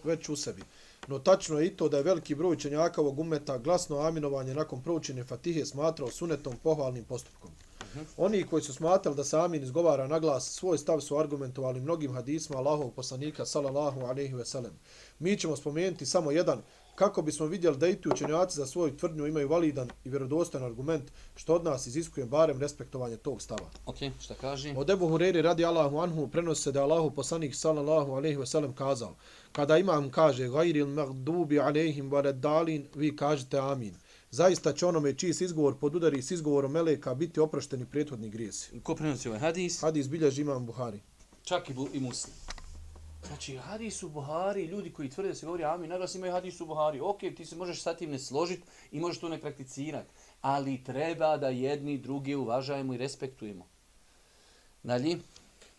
[0.04, 0.62] već u sebi.
[1.06, 4.82] No tačno je i to da je veliki broj učenjaka ovog umeta glasno aminovanje nakon
[4.82, 7.50] proučene Fatihe smatrao sunetom pohvalnim postupkom.
[8.16, 12.12] Oni koji su smatrali da se Amin izgovara na glas, svoj stav su argumentovali mnogim
[12.12, 14.72] hadisma Allahovog poslanika sallallahu alejhi ve sellem.
[15.18, 16.62] Mi ćemo spomenuti samo jedan
[16.94, 21.10] kako bismo vidjeli da i ti učenjaci za svoju tvrdnju imaju validan i vjerodostan argument,
[21.36, 23.70] što od nas iziskuje barem respektovanje tog stava.
[23.86, 24.74] Ok, šta kaže?
[24.76, 28.72] Od Ebu Hureri radi Allahu anhu prenosi se da Allahu poslanik sallallahu alaihi ve sellem
[28.72, 29.14] kazao,
[29.52, 33.94] kada imam kaže gajril magdubi alaihim varedalin, vi kažete amin.
[34.30, 38.80] Zaista će onome čiji se izgovor podudari s izgovorom meleka biti oprošteni prethodni grijesi.
[38.80, 39.80] Ko prenosi ovaj hadis?
[39.80, 41.00] Hadis bilježi imam Buhari.
[41.42, 42.34] Čak i, bu, i muslim.
[43.26, 46.66] Znači, hadis u Buhari, ljudi koji tvrde da se govori amin, naglas imaju hadis u
[46.66, 47.00] Buhari.
[47.00, 50.10] Ok, ti se možeš sa tim ne složiti i možeš to ne prakticirati.
[50.40, 53.66] Ali treba da jedni drugi uvažajemo i respektujemo.
[54.82, 55.18] Dalje.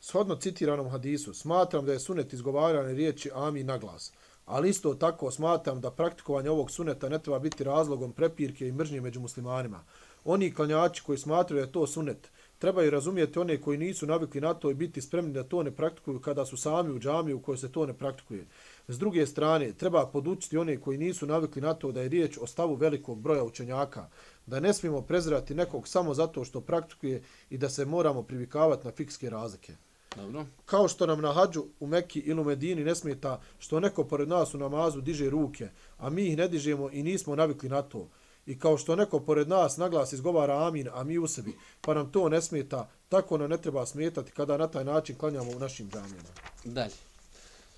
[0.04, 4.12] Shodno citiranom hadisu, smatram da je sunet izgovarane riječi amin na glas.
[4.46, 9.02] Ali isto tako smatram da praktikovanje ovog suneta ne treba biti razlogom prepirke i mržnje
[9.02, 9.84] među muslimanima.
[10.26, 14.54] Oni klanjači koji smatraju da je to sunet, trebaju razumijeti one koji nisu navikli na
[14.54, 17.58] to i biti spremni da to ne praktikuju kada su sami u džamiji u kojoj
[17.58, 18.46] se to ne praktikuje.
[18.88, 22.48] S druge strane, treba podučiti one koji nisu navikli na to da je riječ o
[22.48, 24.10] stavu velikog broja učenjaka,
[24.46, 28.92] da ne smijemo prezirati nekog samo zato što praktikuje i da se moramo privikavati na
[28.92, 29.76] fikske razlike.
[30.15, 30.45] Dobro.
[30.65, 34.28] Kao što nam na hađu u Mekki ili u Medini ne smeta što neko pored
[34.28, 38.08] nas u namazu diže ruke, a mi ih ne dižemo i nismo navikli na to
[38.45, 42.12] i kao što neko pored nas naglas izgovara amin, a mi u sebi, pa nam
[42.12, 45.89] to ne smeta, tako nam ne treba smetati kada na taj način klanjamo u našim
[45.89, 46.30] džamijama.
[46.63, 46.93] Dalje.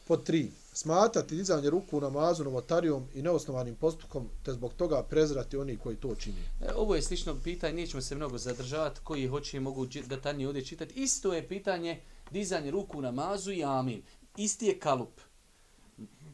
[0.08, 0.52] Pod tri.
[0.74, 5.96] Smatati dizanje ruku u namazu novotarijom i neosnovanim postupkom, te zbog toga prezrati oni koji
[5.96, 6.38] to čini.
[6.62, 10.66] E, ovo je slično pitanje, nećemo se mnogo zadržavati, koji hoće i mogu detaljnije ovdje
[10.66, 10.94] čitati.
[10.94, 12.02] Isto je pitanje
[12.34, 14.04] dizanje ruku u namazu i amin.
[14.38, 15.22] Isti je kalup.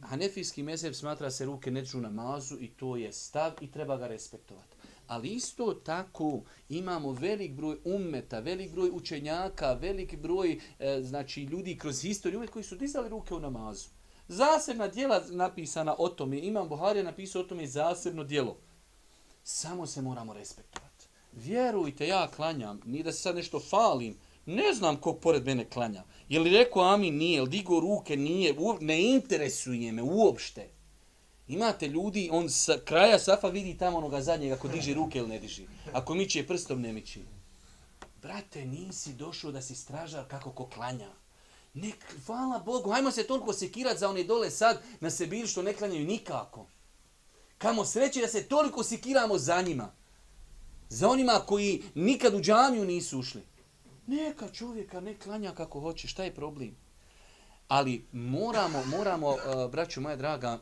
[0.01, 4.07] Hanefijski mezheb smatra se ruke ne u namazu i to je stav i treba ga
[4.07, 4.75] respektovati.
[5.07, 11.77] Ali isto tako imamo velik broj ummeta, velik broj učenjaka, velik broj e, znači ljudi
[11.77, 13.89] kroz historiju koji su dizali ruke u namazu.
[14.27, 18.57] Zasebna dijela napisana o tome, Imam Buharija napisao o tome zasebno dijelo.
[19.43, 21.07] Samo se moramo respektovati.
[21.31, 24.17] Vjerujte, ja klanjam, ni da se sad nešto falim,
[24.49, 26.03] ne znam ko pored mene klanja.
[26.29, 27.17] Je li rekao amin?
[27.17, 27.35] Nije.
[27.35, 28.17] Je li digo ruke?
[28.17, 28.55] Nije.
[28.81, 30.69] Ne interesuje me uopšte.
[31.47, 35.39] Imate ljudi, on sa kraja safa vidi tamo onoga zadnjega ako diže ruke ili ne
[35.39, 35.63] diže.
[35.93, 37.19] Ako miće prstom, ne miće.
[38.21, 41.09] Brate, nisi došao da si stražar kako ko klanja.
[41.73, 41.91] Ne,
[42.25, 46.05] hvala Bogu, hajmo se toliko sekirat za one dole sad na sebi što ne klanjaju
[46.05, 46.65] nikako.
[47.57, 49.91] Kamo sreće da se toliko sekiramo za njima.
[50.89, 53.41] Za onima koji nikad u džamiju nisu ušli.
[54.09, 56.75] Neka čovjeka ne klanja kako hoće, šta je problem?
[57.67, 60.59] Ali moramo, moramo, eh, braću moja draga,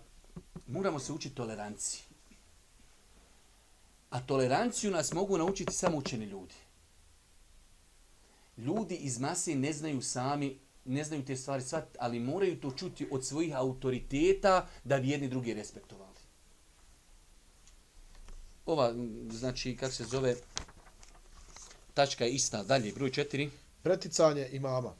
[0.67, 2.01] moramo se učiti toleranciji.
[4.10, 6.55] A toleranciju nas mogu naučiti samo učeni ljudi.
[8.57, 13.07] Ljudi iz mase ne znaju sami, ne znaju te stvari svat, ali moraju to čuti
[13.12, 16.19] od svojih autoriteta da bi jedni drugi respektovali.
[18.65, 20.36] Ova, mm, znači, kako se zove,
[21.97, 22.63] tačka je ista.
[22.63, 23.49] Dalje, broj četiri.
[23.83, 24.93] Preticanje imama.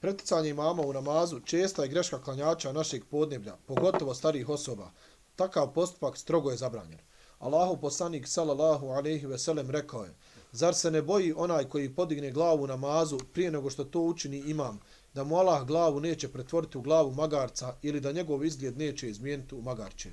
[0.00, 4.90] Preticanje imama u namazu česta je greška klanjača našeg podneblja, pogotovo starijih osoba.
[5.36, 6.98] Takav postupak strogo je zabranjen.
[7.38, 10.14] Allahu poslanik sallallahu alejhi ve sellem rekao je:
[10.52, 14.80] Zar se ne boji onaj koji podigne glavu namazu prije nego što to učini imam,
[15.14, 19.54] da mu Allah glavu neće pretvoriti u glavu magarca ili da njegov izgled neće izmijeniti
[19.54, 20.10] u magarče?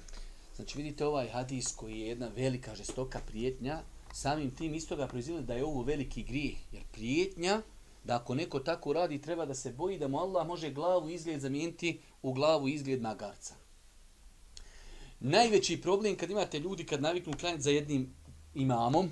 [0.56, 3.82] Znači vidite ovaj hadis koji je jedna velika žestoka prijetnja
[4.14, 6.58] Samim tim isto ga proizvili da je ovo veliki grijeh.
[6.72, 7.62] Jer prijetnja
[8.04, 11.40] da ako neko tako radi treba da se boji da mu Allah može glavu izgled
[11.40, 13.56] zamijeniti u glavu izgled magarca.
[15.20, 18.14] Najveći problem kad imate ljudi kad naviknu klanjati za jednim
[18.54, 19.10] imamom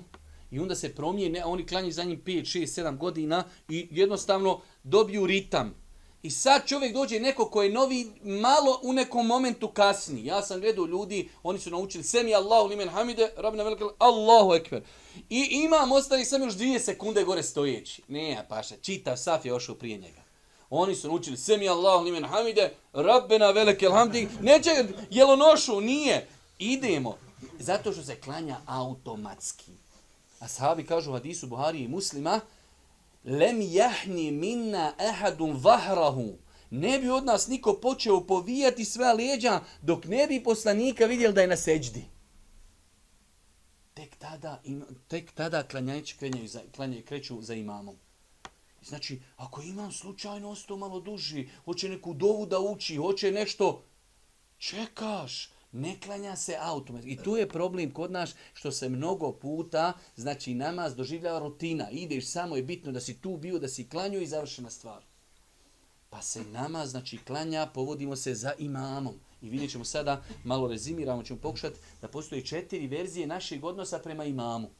[0.50, 4.60] i onda se promijene, a oni klanjaju za njim 5, 6, 7 godina i jednostavno
[4.82, 5.74] dobiju ritam.
[6.22, 10.26] I sad čovjek dođe neko ko je novi, malo u nekom momentu kasni.
[10.26, 14.82] Ja sam gledao ljudi, oni su naučili Semi Allahu limen hamide, rabina velike, Allahu ekber.
[15.30, 18.02] I imam ostali sam još dvije sekunde gore stojeći.
[18.08, 20.22] Ne, paša, čitav saf je ošao prije njega.
[20.70, 24.28] Oni su naučili Semi Allahu limen hamide, rabbena velike hamdi.
[24.40, 24.70] Neće,
[25.10, 25.80] jelonošu.
[25.80, 26.28] Nije.
[26.58, 27.18] Idemo.
[27.58, 29.72] Zato što se klanja automatski.
[30.38, 32.40] A sahabi kažu u hadisu Buhari i muslima,
[33.24, 36.38] lem jahni minna ehadun vahrahu.
[36.70, 41.40] Ne bi od nas niko počeo povijati sve leđa dok ne bi poslanika vidjeli da
[41.40, 42.04] je na seđdi.
[43.94, 44.62] Tek tada,
[45.08, 47.96] tek tada klanjajući klanjaju za, klanjaju, kreću za imamom.
[48.82, 53.84] Znači, ako imam slučajno ostao malo duži, hoće neku dovu da uči, hoće nešto,
[54.58, 57.04] čekaš, ne klanja se automat.
[57.04, 61.90] I tu je problem kod nas što se mnogo puta, znači namaz doživljava rutina.
[61.90, 65.02] Ideš samo je bitno da si tu bio, da si klanju i završena stvar.
[66.10, 69.14] Pa se namaz, znači klanja, povodimo se za imamom.
[69.42, 74.24] I vidjet ćemo sada, malo rezimiramo, ćemo pokušati da postoji četiri verzije našeg odnosa prema
[74.24, 74.70] imamu.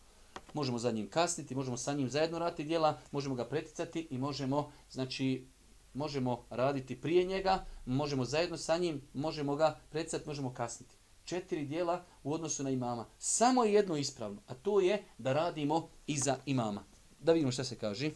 [0.53, 4.73] Možemo za njim kasniti, možemo sa njim zajedno raditi djela, možemo ga preticati i možemo,
[4.91, 5.47] znači,
[5.95, 10.95] možemo raditi prije njega, možemo zajedno sa njim, možemo ga predsati, možemo kasniti.
[11.25, 13.07] Četiri dijela u odnosu na imama.
[13.19, 16.85] Samo jedno ispravno, a to je da radimo iza imama.
[17.21, 18.11] Da vidimo šta se kaže.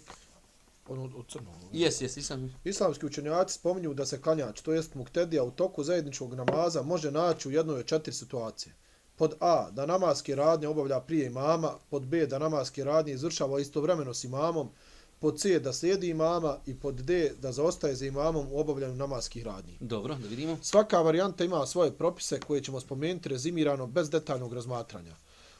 [0.88, 1.54] Ono od crnog.
[1.72, 2.54] Jes, jes, islam.
[2.64, 7.48] Islamski učenjaci spominju da se klanjač, to jest muktedija, u toku zajedničkog namaza može naći
[7.48, 8.74] u jednoj od četiri situacije.
[9.16, 14.14] Pod A, da namaske radnje obavlja prije imama, pod B, da namaske radnje izvršava istovremeno
[14.14, 14.70] s imamom,
[15.18, 19.44] pod C da slijedi imama i pod D da zaostaje za imamom u obavljanju namaskih
[19.44, 19.76] radnji.
[19.80, 20.58] Dobro, da vidimo.
[20.62, 25.16] Svaka varijanta ima svoje propise koje ćemo spomenuti rezimirano bez detaljnog razmatranja.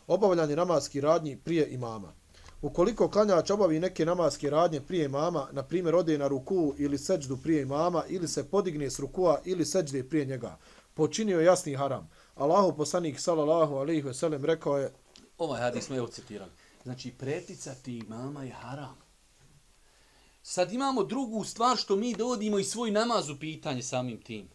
[0.06, 2.12] Obavljanje namaskih radnji prije imama.
[2.62, 7.36] Ukoliko klanjač obavi neke namaske radnje prije imama, na primjer ode na ruku ili seđdu
[7.36, 10.58] prije imama, ili se podigne s rukua ili seđde prije njega,
[10.94, 12.10] počinio jasni haram.
[12.34, 14.92] Allahu poslanik sallallahu alejhi ve sellem rekao je
[15.38, 16.50] Ovaj hadis smo je citirali.
[16.82, 19.05] Znači, preticati imama je haram.
[20.48, 24.48] Sad imamo drugu stvar što mi dovodimo i svoj namaz u pitanje samim tim.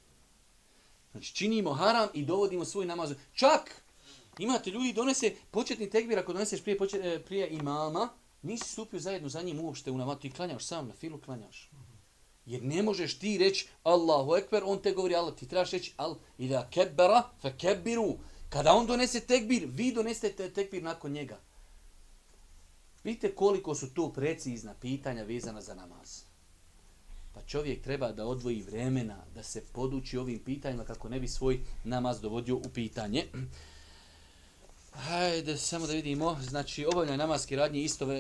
[1.12, 3.14] Znači činimo haram i dovodimo svoj namaz.
[3.34, 3.84] Čak
[4.40, 8.10] imate ljudi donese početni tekbir ako doneseš prije, počet, e, prije imama,
[8.42, 10.18] nisi stupio zajedno za njim uopšte u namaz.
[10.22, 11.70] Ti klanjaš sam, na filu klanjaš.
[12.46, 15.36] Jer ne možeš ti reći Allahu Ekber, on te govori Allah.
[15.36, 18.18] Ti trebaš reći Al ila kebbera fe kebbiru.
[18.50, 21.40] Kada on donese tekbir, vi donesete tekbir nakon njega.
[23.04, 26.24] Vidite koliko su tu precizna pitanja vezana za namaz.
[27.34, 31.60] Pa čovjek treba da odvoji vremena, da se poduči ovim pitanjima kako ne bi svoj
[31.84, 33.26] namaz dovodio u pitanje.
[34.92, 36.38] Hajde, samo da vidimo.
[36.42, 38.14] Znači, obavljanje namaske radnje isto,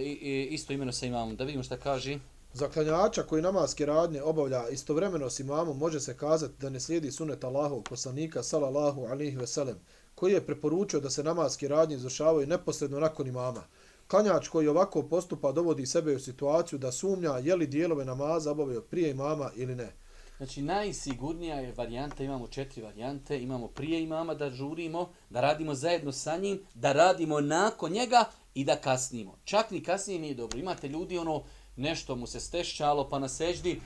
[0.50, 1.36] isto imeno sa imamom.
[1.36, 2.20] Da vidimo šta kaže.
[2.54, 7.12] Za klanjača koji namaske radnje obavlja istovremeno s imamom može se kazati da ne slijedi
[7.12, 9.80] sunet Allahov poslanika sallallahu alihi veselem,
[10.16, 13.64] koji je preporučio da se namaske radnje izvršavaju neposredno nakon imama.
[14.12, 18.82] Klanjač koji ovako postupa dovodi sebe u situaciju da sumnja je li dijelove namaza obavio
[18.82, 19.92] prije imama ili ne.
[20.38, 26.12] Znači najsigurnija je varijanta, imamo četiri varijante, imamo prije imama da žurimo, da radimo zajedno
[26.12, 29.38] sa njim, da radimo nakon njega i da kasnimo.
[29.44, 30.60] Čak ni kasnije nije dobro.
[30.60, 31.44] Imate ljudi ono
[31.76, 33.82] nešto mu se stešćalo pa na seždi,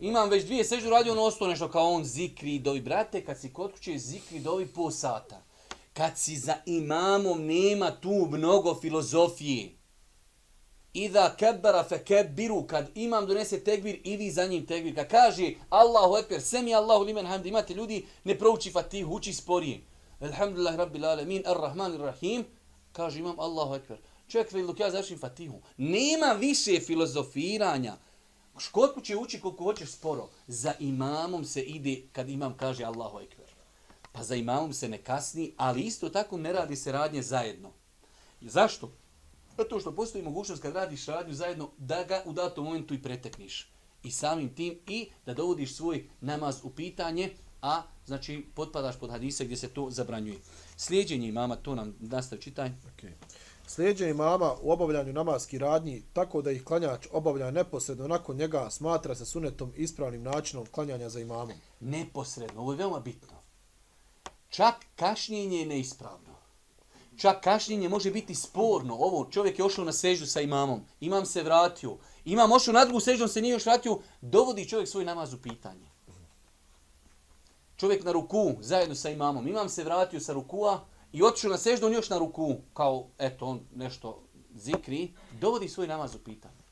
[0.00, 2.80] imam već dvije seždu radio ono ostalo nešto kao on zikri dovi.
[2.80, 5.51] Brate, kad si kod kuće zikri dovi po sata
[5.92, 9.72] kad si za imamom nema tu mnogo filozofije.
[10.92, 14.94] Iza kebara fe kebiru, kad imam donese tekbir, idi za njim tekbir.
[14.94, 19.80] Kad kaže Allahu ekber, semi Allahu limen hamd, imate ljudi, ne prouči fatihu, uči sporije.
[20.20, 22.44] Alhamdulillah rabbil alamin, ar-Rahman ar-Rahim,
[22.92, 23.98] kaže imam Allahu ekber.
[24.28, 25.60] Čovjek veli dok ja završim fatihu.
[25.76, 27.96] Nema više filozofiranja.
[28.58, 30.28] Škotku će uči koliko hoćeš sporo.
[30.46, 33.41] Za imamom se ide kad imam kaže Allahu ekber
[34.12, 37.70] pa za imamom se ne kasni, ali isto tako ne radi se radnje zajedno.
[38.40, 38.92] Zašto?
[39.58, 43.72] Zato što postoji mogućnost kad radiš radnju zajedno da ga u datom momentu i pretekniš.
[44.02, 47.30] I samim tim i da dovodiš svoj namaz u pitanje,
[47.62, 50.38] a znači potpadaš pod hadise gdje se to zabranjuje.
[50.76, 52.68] Slijedjenje imama, to nam nastav čitaj.
[52.68, 53.12] Okay.
[53.66, 59.14] Slijedjenje imama u obavljanju namaskih radnji tako da ih klanjač obavlja neposredno nakon njega smatra
[59.14, 61.56] se sunetom ispravnim načinom klanjanja za imamom.
[61.80, 63.41] Neposredno, ovo je veoma bitno.
[64.52, 66.36] Čak kašnjenje je neispravno.
[67.16, 68.94] Čak kašnjenje može biti sporno.
[68.94, 70.80] Ovo, čovjek je ošao na seždu sa imamom.
[71.00, 71.96] Imam se vratio.
[72.24, 73.98] Imam ošao na drugu seždu, on se nije još vratio.
[74.20, 75.88] Dovodi čovjek svoj namaz u pitanje.
[77.76, 79.48] Čovjek na ruku, zajedno sa imamom.
[79.48, 82.56] Imam se vratio sa rukua i otišao na seždu, on još na ruku.
[82.74, 84.22] Kao, eto, on nešto
[84.54, 85.14] zikri.
[85.40, 86.62] Dovodi svoj namaz u pitanje.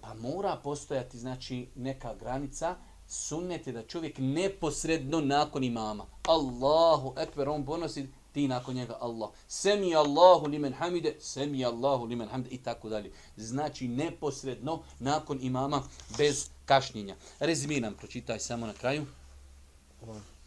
[0.00, 2.76] Pa mora postojati, znači, neka granica
[3.14, 6.06] sunnet je da čovjek neposredno nakon imama.
[6.26, 9.30] Allahu ekber, on ponosi ti nakon njega Allah.
[9.48, 13.12] Semi Allahu limen hamide, semi Allahu limen hamide i tako dalje.
[13.36, 15.82] Znači neposredno nakon imama
[16.18, 17.14] bez kašnjenja.
[17.40, 19.06] Rezimiram, pročitaj samo na kraju.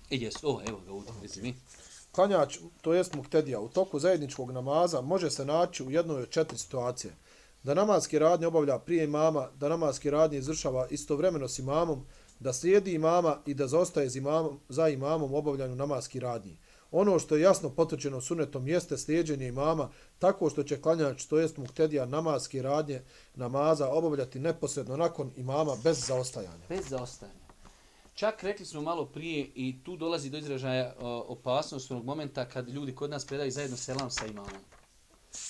[0.10, 1.56] I e, jes, o, evo ga ovdje, rezimi.
[2.12, 6.58] Klanjač, to jest muktedija, u toku zajedničkog namaza može se naći u jednoj od četiri
[6.58, 7.14] situacije.
[7.64, 12.06] Da namazki radnje obavlja prije imama, da namazki radnje izvršava istovremeno s imamom,
[12.40, 16.58] da slijedi imama i da zostaje imamom, za imamom obavljanju namaski radnji.
[16.92, 21.58] Ono što je jasno potvrđeno sunetom jeste slijedženje imama tako što će klanjač, to jest
[21.58, 23.02] muktedija, namaski radnje
[23.36, 26.66] namaza obavljati neposredno nakon imama bez zaostajanja.
[26.70, 27.48] Bez zaostajanja.
[28.14, 30.94] Čak rekli smo malo prije i tu dolazi do izražaja
[31.28, 34.62] opasnost onog momenta kad ljudi kod nas predaju zajedno selam sa imamom.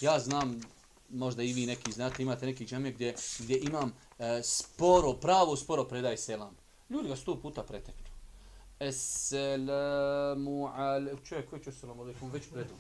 [0.02, 0.62] Ja znam,
[1.10, 5.84] možda i vi neki znate, imate neki džamije gdje, gdje imam e, sporo, pravo sporo
[5.84, 6.58] predaj selam.
[6.90, 8.08] Ljudi ga sto puta preteknu.
[8.80, 11.26] Esselamu alaikum.
[11.26, 12.32] Čovjek, koji će assalamu alaikum?
[12.32, 12.78] Već predom.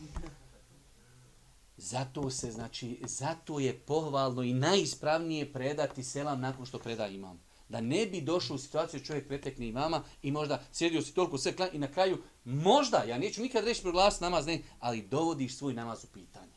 [1.77, 7.39] Zato se, znači, zato je pohvalno i najispravnije predati selam nakon što preda imam.
[7.69, 11.55] Da ne bi došao u situaciju čovjek pretekne imama i možda sjedio si toliko sve
[11.55, 15.73] klan i na kraju možda, ja neću nikad reći proglasiti namaz, ne, ali dovodiš svoj
[15.73, 16.56] namaz u pitanje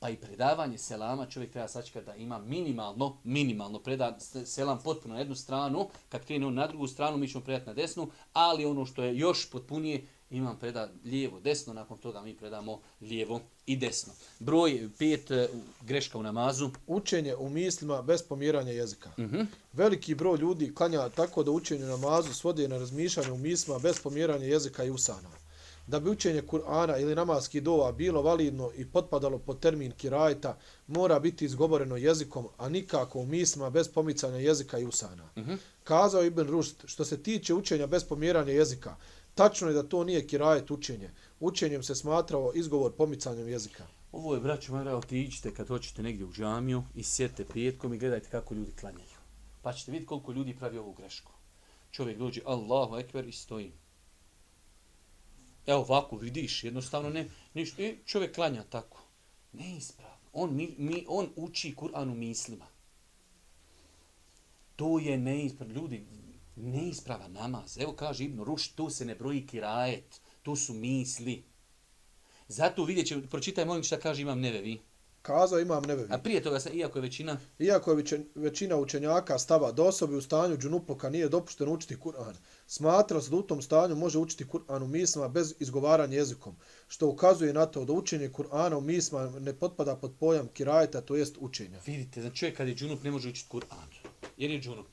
[0.00, 5.20] pa i predavanje selama čovjek treba sačekati da ima minimalno, minimalno preda selam potpuno na
[5.20, 9.02] jednu stranu, kad krene na drugu stranu mi ćemo predati na desnu, ali ono što
[9.02, 14.12] je još potpunije, imam preda lijevo, desno, nakon toga mi predamo lijevo i desno.
[14.38, 15.48] Broj pet e,
[15.82, 16.70] greška u namazu.
[16.86, 19.10] Učenje u mislima bez pomjeranja jezika.
[19.18, 19.36] Uh mhm.
[19.36, 19.46] -huh.
[19.72, 24.00] Veliki broj ljudi klanja tako da učenje u namazu svodi na razmišljanje u mislima bez
[24.00, 25.45] pomjeranja jezika i usana
[25.86, 31.18] da bi učenje Kur'ana ili namaski dova bilo validno i potpadalo pod termin kirajta, mora
[31.18, 35.30] biti izgovoreno jezikom, a nikako u mislima bez pomicanja jezika i usana.
[35.36, 35.52] Uh mhm.
[35.52, 35.58] -huh.
[35.84, 38.96] Kazao Ibn Rušt, što se tiče učenja bez pomjeranja jezika,
[39.34, 41.10] tačno je da to nije kirajet učenje.
[41.40, 43.86] Učenjem se smatrao izgovor pomicanjem jezika.
[44.12, 48.28] Ovo je, braću, mora otiđite kad hoćete negdje u džamiju i sjete petkom i gledajte
[48.30, 49.16] kako ljudi klanjaju.
[49.62, 51.32] Pa ćete vidjeti koliko ljudi pravi ovu grešku.
[51.90, 53.72] Čovjek dođe, Allahu ekber, i stoji.
[55.66, 57.82] Evo ovako vidiš, jednostavno ne, ništa.
[57.82, 59.02] I čovjek klanja tako.
[59.52, 60.16] Neispravno.
[60.32, 62.66] On, mi, mi, on uči Kur'an u mislima.
[64.76, 65.74] To je neispravno.
[65.74, 66.06] Ljudi,
[66.56, 67.78] neisprava namaz.
[67.78, 70.20] Evo kaže Ibn Ruš, tu se ne broji kirajet.
[70.42, 71.44] Tu su misli.
[72.48, 74.80] Zato vidjet će, pročitaj molim šta kaže imam nevevi
[75.26, 76.08] kazao imam nebevi.
[76.10, 77.38] A prije toga, iako je većina...
[77.58, 82.34] Iako je većina učenjaka stava da osobi u stanju džunuploka nije dopušteno učiti Kur'an,
[82.66, 86.56] smatrao se da u tom stanju može učiti Kur'an u mislima bez izgovaranja jezikom,
[86.88, 91.16] što ukazuje na to da učenje Kur'ana u mislima ne potpada pod pojam kirajeta, to
[91.16, 91.80] jest učenja.
[91.86, 93.90] Vidite, znači čovjek kad je džunup ne može učiti Kur'an,
[94.36, 94.86] jer je džunup.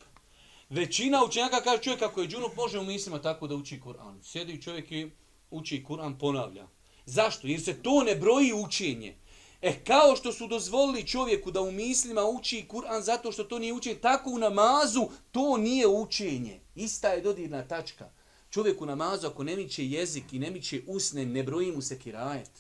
[0.70, 4.24] Većina učenjaka kaže čovjek kako je džunup može u mislima tako da uči Kur'an.
[4.24, 5.12] Sjedi čovjek i
[5.52, 6.68] uči Kur'an, ponavlja.
[7.06, 7.48] Zašto?
[7.48, 9.16] Jer se to ne broji učenje.
[9.64, 13.74] E, kao što su dozvolili čovjeku da u mislima uči Kur'an zato što to nije
[13.74, 16.60] učenje, tako u namazu to nije učenje.
[16.76, 18.10] Ista je dodirna tačka.
[18.50, 22.00] Čovjek u namazu ako ne miće jezik i ne miće usne, ne broji mu se
[22.00, 22.52] kirajet.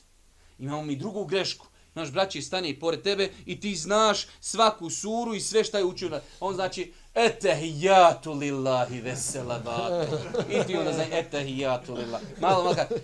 [0.59, 1.65] Imamo mi drugu grešku.
[1.95, 5.85] Naš braći stane i pored tebe i ti znaš svaku suru i sve šta je
[5.85, 6.21] učio.
[6.39, 10.17] On znači, etehijatu lillahi veselabatu.
[10.49, 12.25] I ti onda znači, etehijatu lillahi.
[12.41, 12.95] Malo malo kada,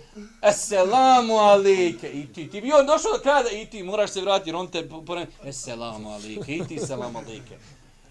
[0.42, 2.10] eselamu alike.
[2.10, 4.88] I ti, ti bi on došao do kada i ti moraš se vratiti, on te
[5.06, 6.56] pored, eselamu alike.
[6.56, 7.58] I ti selamu alike.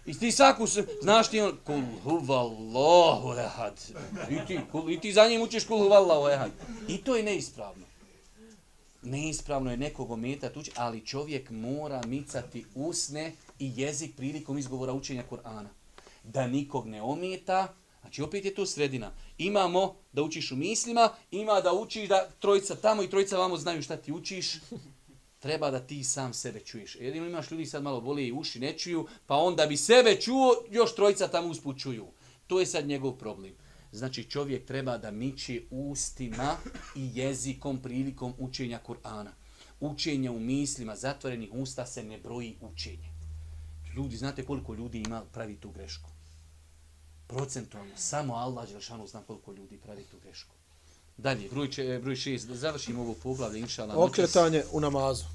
[0.06, 0.66] I ti svaku,
[1.02, 3.82] znaš ti on, kul huvallahu ehad.
[4.30, 6.52] I ti, kul, I ti za njim učiš kul huvallahu ehad.
[6.88, 7.89] I to je neispravno
[9.02, 15.24] neispravno je nekog ometati uči, ali čovjek mora micati usne i jezik prilikom izgovora učenja
[15.30, 15.70] Kur'ana.
[16.24, 19.11] Da nikog ne ometa, znači opet je to sredina.
[19.38, 23.82] Imamo da učiš u mislima, ima da učiš da trojica tamo i trojica vamo znaju
[23.82, 24.59] šta ti učiš.
[25.39, 26.95] Treba da ti sam sebe čuješ.
[26.95, 30.55] Jedino imaš ljudi sad malo bolije i uši ne čuju, pa onda bi sebe čuo,
[30.70, 32.07] još trojica tamo uspućuju.
[32.47, 33.53] To je sad njegov problem.
[33.91, 36.55] Znači čovjek treba da miči ustima
[36.95, 39.32] i jezikom prilikom učenja Kur'ana.
[39.80, 43.09] Učenje u mislima zatvorenih usta se ne broji učenje.
[43.96, 46.10] Ljudi, znate koliko ljudi ima pravi tu grešku?
[47.28, 50.56] Procentualno, samo Allah Đelšanu zna koliko ljudi pravi tu grešku.
[51.18, 53.94] Dalje, broj, če, broj šest, da završimo ovo poglavlje, inšala.
[53.98, 55.26] Okretanje u namazu.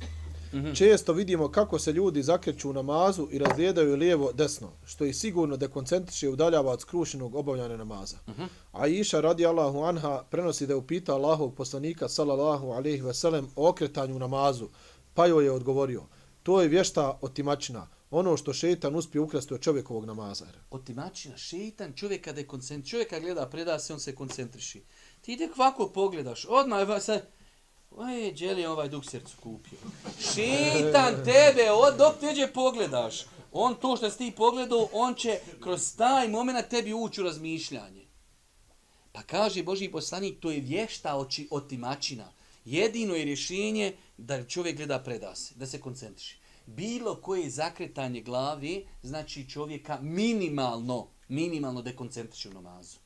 [0.54, 0.72] Mhm.
[0.72, 5.56] Često vidimo kako se ljudi zakreću u namazu i razgledaju lijevo desno, što ih sigurno
[5.56, 8.16] dekoncentriše i udaljava od skrušenog obavljanja namaza.
[8.26, 8.48] Uh -huh.
[8.72, 13.68] A Iša radi Allahu anha prenosi da je upita Allahov poslanika sallallahu alaihi veselem o
[13.68, 14.68] okretanju u namazu,
[15.14, 16.02] pa joj je odgovorio,
[16.42, 20.46] to je vješta otimačina, ono što šetan uspije ukrasti od čovjekovog namaza.
[20.70, 24.82] Otimačina, šetan čovjek kada je koncentriš, čovjek kada gleda, preda se, on se koncentriši.
[25.20, 27.22] Ti ide kvako pogledaš, odmah se,
[27.96, 29.78] Oj, Đeli ovaj duk srcu kupio.
[30.18, 33.24] Šitan tebe, od dok teđe pogledaš.
[33.52, 38.06] On to što si ti pogledao, on će kroz taj moment tebi ući u razmišljanje.
[39.12, 42.32] Pa kaže Boži poslanik, to je vješta oči otimačina.
[42.64, 46.43] Jedino je rješenje da čovjek gleda preda se, da se koncentriši.
[46.66, 52.98] Bilo koje zakretanje glavi, znači čovjeka minimalno, minimalno dekoncentriši u namazu.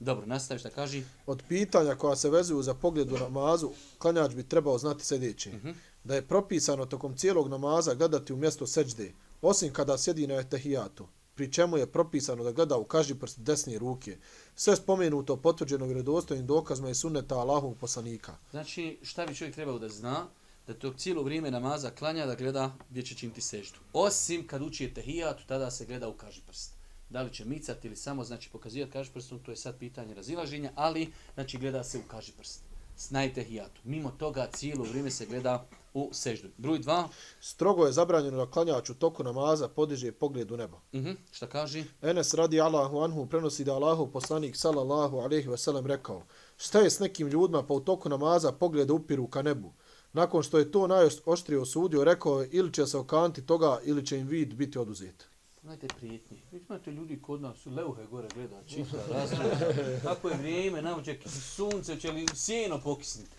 [0.00, 1.02] Dobro, nastaviš da kaži.
[1.26, 5.50] Od pitanja koja se vezuju za pogled u namazu, klanjač bi trebao znati sljedeće.
[5.50, 5.74] Uh -huh.
[6.04, 9.12] Da je propisano tokom cijelog namaza gledati u mjesto seđde,
[9.42, 13.78] osim kada sjedi na etahijatu, pri čemu je propisano da gleda u kaži prst desne
[13.78, 14.16] ruke.
[14.54, 18.34] Sve spomenuto potvrđeno vjerodostojnim dokazima i sunneta Allahovog poslanika.
[18.50, 20.26] Znači, šta bi čovjek trebao da zna?
[20.66, 23.78] Da tog cijelo vrijeme namaza klanja da gleda gdje će činiti seždu.
[23.92, 26.82] Osim kad uči etahijatu, tada se gleda u kaži prst
[27.12, 30.70] da li će micati ili samo znači pokazivati kaži prstom, to je sad pitanje razilaženja,
[30.74, 32.60] ali znači gleda se u kaži prst.
[32.96, 33.80] Snajte hijatu.
[33.84, 36.48] Mimo toga cijelo vrijeme se gleda u seždu.
[36.56, 37.08] Broj dva.
[37.40, 40.76] Strogo je zabranjeno da klanjač u toku namaza podiže pogled u nebo.
[40.76, 41.16] Uh mhm, -huh.
[41.32, 41.84] Šta kaže?
[42.02, 46.22] Enes radi Allahu anhu prenosi da Allahu poslanik sallallahu alaihi ve sellem rekao
[46.56, 49.72] šta je s nekim ljudima pa u toku namaza pogled upiru ka nebu.
[50.12, 54.18] Nakon što je to najoštrije osudio, rekao je ili će se okanti toga ili će
[54.18, 55.24] im vid biti oduzet.
[55.62, 56.38] Znajte prijetnje.
[56.52, 59.56] Vi imate ljudi kod nas, su leuhe gore gleda, čita, razgleda.
[60.02, 61.18] Kako je vrijeme, nam će
[61.54, 63.30] sunce, će li sjeno pokisniti.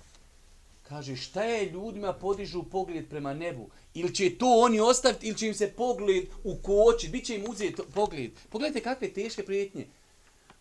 [0.83, 3.69] Kaže, šta je ljudima podižu pogled prema nebu?
[3.93, 7.81] Ili će to oni ostaviti, ili će im se pogled ukočiti, bit će im uzeti
[7.93, 8.31] pogled.
[8.49, 9.87] Pogledajte kakve teške prijetnje.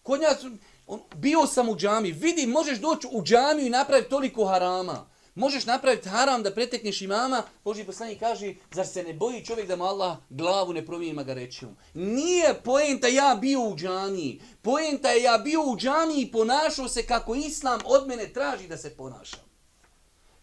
[0.02, 0.44] Kod nas,
[0.86, 5.11] on, bio sam u džami, vidi, možeš doći u džamiju i napraviti toliko harama.
[5.34, 9.76] Možeš napraviti haram da pretekneš imama, Boži poslanik kaže, zar se ne boji čovjek da
[9.76, 11.76] mu Allah glavu ne promijeni magarećijom?
[11.94, 14.42] Nije poenta ja bio u džaniji.
[14.62, 18.76] Poenta je ja bio u džaniji i ponašao se kako Islam od mene traži da
[18.76, 19.40] se ponašam.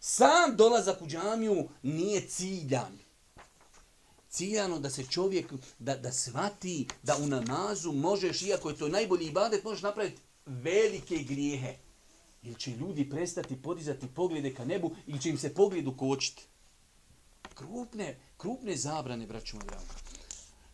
[0.00, 2.98] Sam dolazak u džamiju nije ciljan.
[4.28, 9.26] Ciljano da se čovjek, da, da svati da u namazu možeš, iako je to najbolji
[9.26, 11.89] ibadet, možeš napraviti velike grijehe.
[12.42, 16.46] Ili će ljudi prestati podizati poglede ka nebu ili će im se pogled ukočiti?
[17.54, 19.84] Krupne, krupne zabrane, braću moj drago.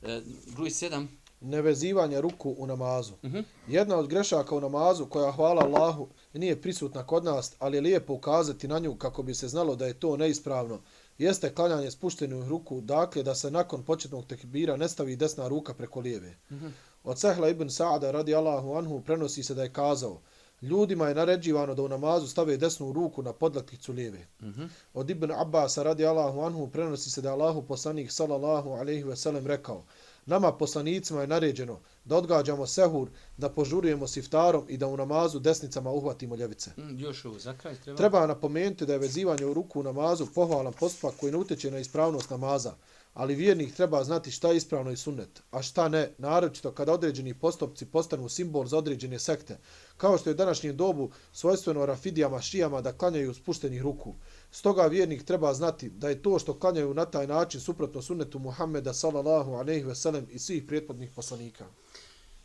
[0.03, 1.09] E, broj sedam.
[1.41, 3.13] Nevezivanje ruku u namazu.
[3.15, 3.37] Uh Mhm.
[3.37, 3.45] -huh.
[3.69, 8.13] Jedna od grešaka u namazu koja, hvala Allahu, nije prisutna kod nas, ali je lijepo
[8.15, 10.81] ukazati na nju kako bi se znalo da je to neispravno,
[11.19, 16.01] jeste klanjanje spuštenih ruku, dakle da se nakon početnog tekbira ne stavi desna ruka preko
[16.01, 16.37] lijeve.
[16.51, 16.67] Uh Mhm.
[16.67, 16.71] -huh.
[17.05, 20.21] Od Sehla ibn Sa'ada radi Allahu anhu prenosi se da je kazao,
[20.67, 24.27] Ljudima je naređivano da u namazu stave desnu ruku na podlakticu lijeve.
[24.41, 24.69] Uh -huh.
[24.95, 29.47] Od Ibn Abbas radi Allahu anhu prenosi se da Allahu poslanik sallallahu alaihi ve sellem
[29.47, 29.85] rekao
[30.27, 35.39] Nama poslanicima je naređeno da odgađamo sehur, da požurujemo s iftarom i da u namazu
[35.39, 36.71] desnicama uhvatimo ljevice.
[36.77, 37.97] Mm, još ovo, za kraj treba.
[37.97, 41.79] Treba napomenuti da je vezivanje u ruku u namazu pohvalan postupak koji ne utječe na
[41.79, 42.75] ispravnost namaza,
[43.17, 47.35] ali vjernik treba znati šta je ispravno i sunnet, a šta ne, naročito kada određeni
[47.35, 49.59] postupci postanu simbol za određene sekte,
[49.97, 54.15] kao što je u današnjem dobu svojstveno rafidijama, šijama da klanjaju spuštenih ruku.
[54.51, 58.95] Stoga vjernik treba znati da je to što klanjaju na taj način suprotno sunnetu Muhammeda
[58.95, 61.67] sallallahu alejhi ve sellem i svih prethodnih poslanika.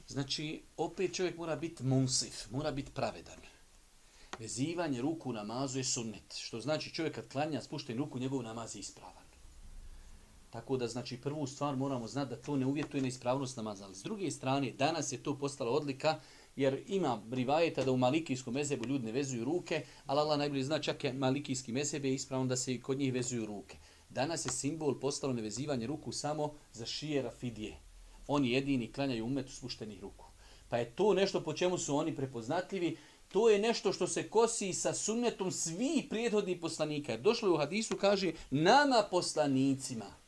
[0.08, 3.40] Znači, opet čovjek mora biti munsif, mora biti pravedan.
[4.40, 8.76] Vezivanje ruku u namazu je sunnet, što znači čovjek kad klanja spušten ruku, njegov namaz
[8.76, 9.21] je ispravan.
[10.52, 13.86] Tako da, znači, prvu stvar moramo znati da to ne uvjetuje na ispravnost namaza.
[13.86, 16.20] Ali s druge strane, danas je to postala odlika,
[16.56, 20.80] jer ima rivajeta da u malikijskom mezebu ljudi ne vezuju ruke, ali Allah najbolje zna
[20.80, 23.78] čak je malikijski mezeb je ispravno da se kod njih vezuju ruke.
[24.10, 27.78] Danas je simbol postalo nevezivanje ruku samo za šije rafidije.
[28.28, 30.26] Oni jedini klanjaju umetu spuštenih ruku.
[30.70, 32.98] Pa je to nešto po čemu su oni prepoznatljivi,
[33.28, 37.18] to je nešto što se kosi sa sunnetom svih prijethodnih poslanika.
[37.18, 40.21] Došlo je u hadisu, kaže, nama poslanicima,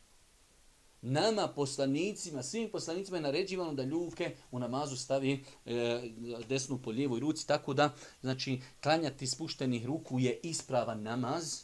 [1.04, 6.02] nama poslanicima, svim poslanicima je naređivano da ljuke u namazu stavi e,
[6.50, 11.62] desnu po lijevoj ruci, tako da, znači, klanjati spuštenih ruku je ispravan namaz,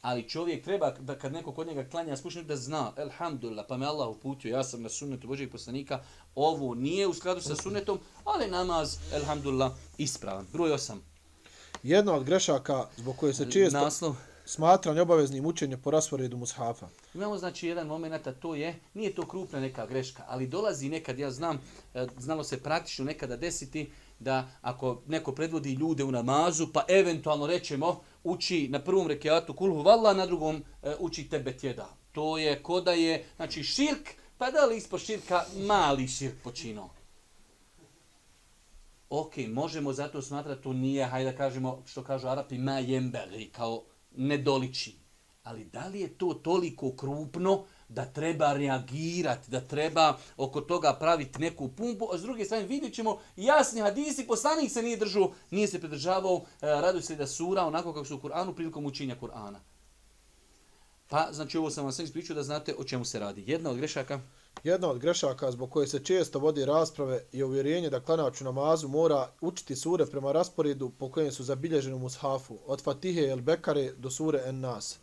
[0.00, 3.86] ali čovjek treba da kad neko kod njega klanja spuštenih da zna, elhamdulillah, pa me
[3.86, 6.02] Allah uputio, ja sam na sunnetu Božeg poslanika,
[6.34, 10.46] ovo nije u skladu sa sunnetom, ali namaz, elhamdulillah, ispravan.
[10.52, 10.96] Broj 8.
[11.82, 14.16] Jedna od grešaka zbog koje se često Naslov
[14.46, 16.88] smatranje obaveznim učenje po rasporedu mushafa.
[17.14, 21.18] Imamo znači jedan moment, a to je, nije to krupna neka greška, ali dolazi nekad,
[21.18, 21.60] ja znam,
[21.94, 27.46] e, znalo se praktično nekada desiti da ako neko predvodi ljude u namazu, pa eventualno
[27.46, 31.88] rećemo, uči na prvom rekiatu kulhu valla, na drugom e, uči tebe tjeda.
[32.12, 36.90] To je koda je, znači širk, pa da li ispod širka mali širk počino.
[39.10, 43.82] Ok, možemo zato smatrati to nije, hajde da kažemo, što kažu Arapi, ma jemberi, kao
[44.16, 44.96] ne doliči.
[45.42, 51.38] Ali da li je to toliko krupno da treba reagirati, da treba oko toga praviti
[51.38, 55.68] neku pumpu, a s druge strane vidjet ćemo jasni hadisi, poslanik se nije držao, nije
[55.68, 59.58] se pridržavao e, radu da sura onako kako su u Kur'anu prilikom učinja Kur'ana.
[61.08, 63.44] Pa, znači ovo sam vam sve ispričao da znate o čemu se radi.
[63.46, 64.20] Jedna od grešaka,
[64.64, 68.88] Jedna od grešaka zbog koje se često vodi rasprave je uvjerenje da klanač u namazu
[68.88, 73.92] mora učiti sure prema rasporedu po kojem su zabilježeni u mushafu, od Fatihe el Bekare
[73.96, 74.98] do sure En Nas.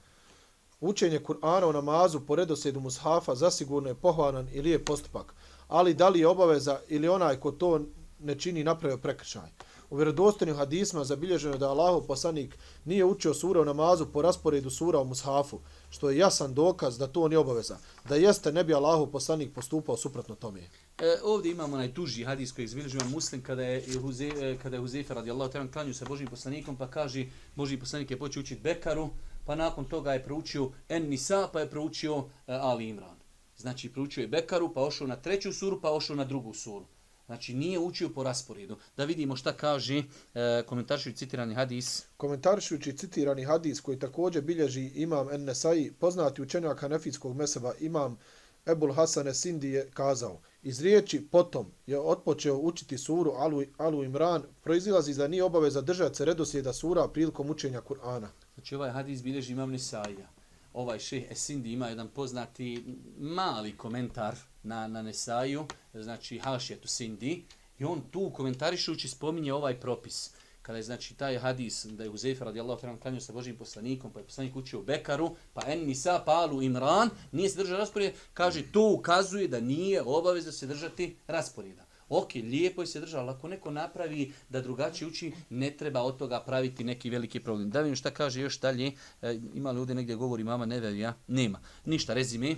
[0.82, 5.34] Učenje Kur'ana u namazu po redosedu mushafa zasigurno je pohvalan i lijep postupak,
[5.68, 7.80] ali da li je obaveza ili onaj ko to
[8.20, 9.50] ne čini napravio prekršaj.
[9.94, 14.70] U vjerodostojnim hadisma zabilježeno je da Allahov poslanik nije učio sura u namazu po rasporedu
[14.70, 17.78] sura u mushafu, što je jasan dokaz da to nije obaveza.
[18.10, 20.62] Da jeste, ne bi Allahov poslanik postupao suprotno tome.
[20.98, 25.14] E, ovdje imamo najtuži hadis koji izbilježuje muslim kada je Huze, e, kada je Huzefa
[25.14, 27.26] radijallahu ta'ala klanju sa Božim poslanikom pa kaže
[27.56, 29.10] Boži poslanik je počeo učiti Bekaru
[29.46, 33.18] pa nakon toga je proučio En Nisa pa je proučio e, Ali Imran.
[33.58, 36.86] Znači proučio je Bekaru pa ošao na treću suru pa ošao na drugu suru.
[37.26, 38.78] Znači nije učio po rasporedu.
[38.98, 40.04] Da vidimo šta kaže
[40.34, 42.06] e, komentaršujući citirani hadis.
[42.18, 48.18] Komentaršujući citirani hadis koji također bilježi imam En-Nesai, poznati učenjak Hanefijskog meseba imam
[48.66, 54.44] Ebul Hasan Sindi je kazao, iz riječi potom je otpočeo učiti suru Alu, Alu Imran,
[54.64, 58.28] proizilazi da nije obaveza držati se redoslijeda sura prilikom učenja Kur'ana.
[58.54, 60.30] Znači ovaj hadis bilježi imam Nesaija.
[60.74, 62.86] Ovaj šeh Esindi ima jedan poznati
[63.18, 67.44] mali komentar na, na Nesaju, znači Hašjetu Sindi,
[67.80, 70.32] i on tu komentarišući spominje ovaj propis.
[70.62, 74.20] Kada je znači taj hadis da je Huzefa radijallahu ta'ala klanio sa Božim poslanikom, pa
[74.20, 78.94] je poslanik učio Bekaru, pa en nisa palu Imran, nije se držao rasporeda, kaže to
[78.94, 81.86] ukazuje da nije obavezno se držati rasporeda.
[82.10, 86.18] Ok, lijepo je se držao, ali ako neko napravi da drugačije uči, ne treba od
[86.18, 87.70] toga praviti neki veliki problem.
[87.70, 88.92] Da vidim šta kaže još dalje,
[89.22, 91.14] e, ima li ovdje negdje govori mama nevelja?
[91.28, 91.60] Nema.
[91.86, 92.56] Ništa, rezime.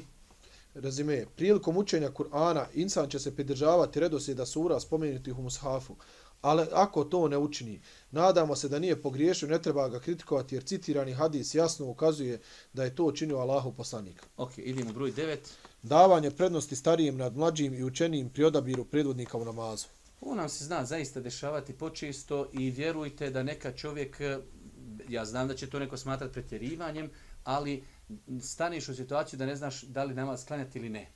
[0.75, 5.95] Rezime, prilikom učenja Kur'ana insan će se pridržavati redoslijeda sura spomenutih u mushafu,
[6.41, 10.63] ali ako to ne učini, nadamo se da nije pogriješio, ne treba ga kritikovati jer
[10.63, 12.39] citirani hadis jasno ukazuje
[12.73, 14.23] da je to učinio Allahu poslanik.
[14.37, 15.37] Ok, idemo broj 9.
[15.83, 19.87] Davanje prednosti starijim nad mlađim i učenijim pri odabiru predvodnika u namazu.
[20.21, 24.21] Ovo nam se zna zaista dešavati počesto i vjerujte da neka čovjek,
[25.09, 27.09] ja znam da će to neko smatrati pretjerivanjem,
[27.43, 27.83] ali
[28.41, 31.11] staneš u situaciju da ne znaš da li namaz klanjati ili ne.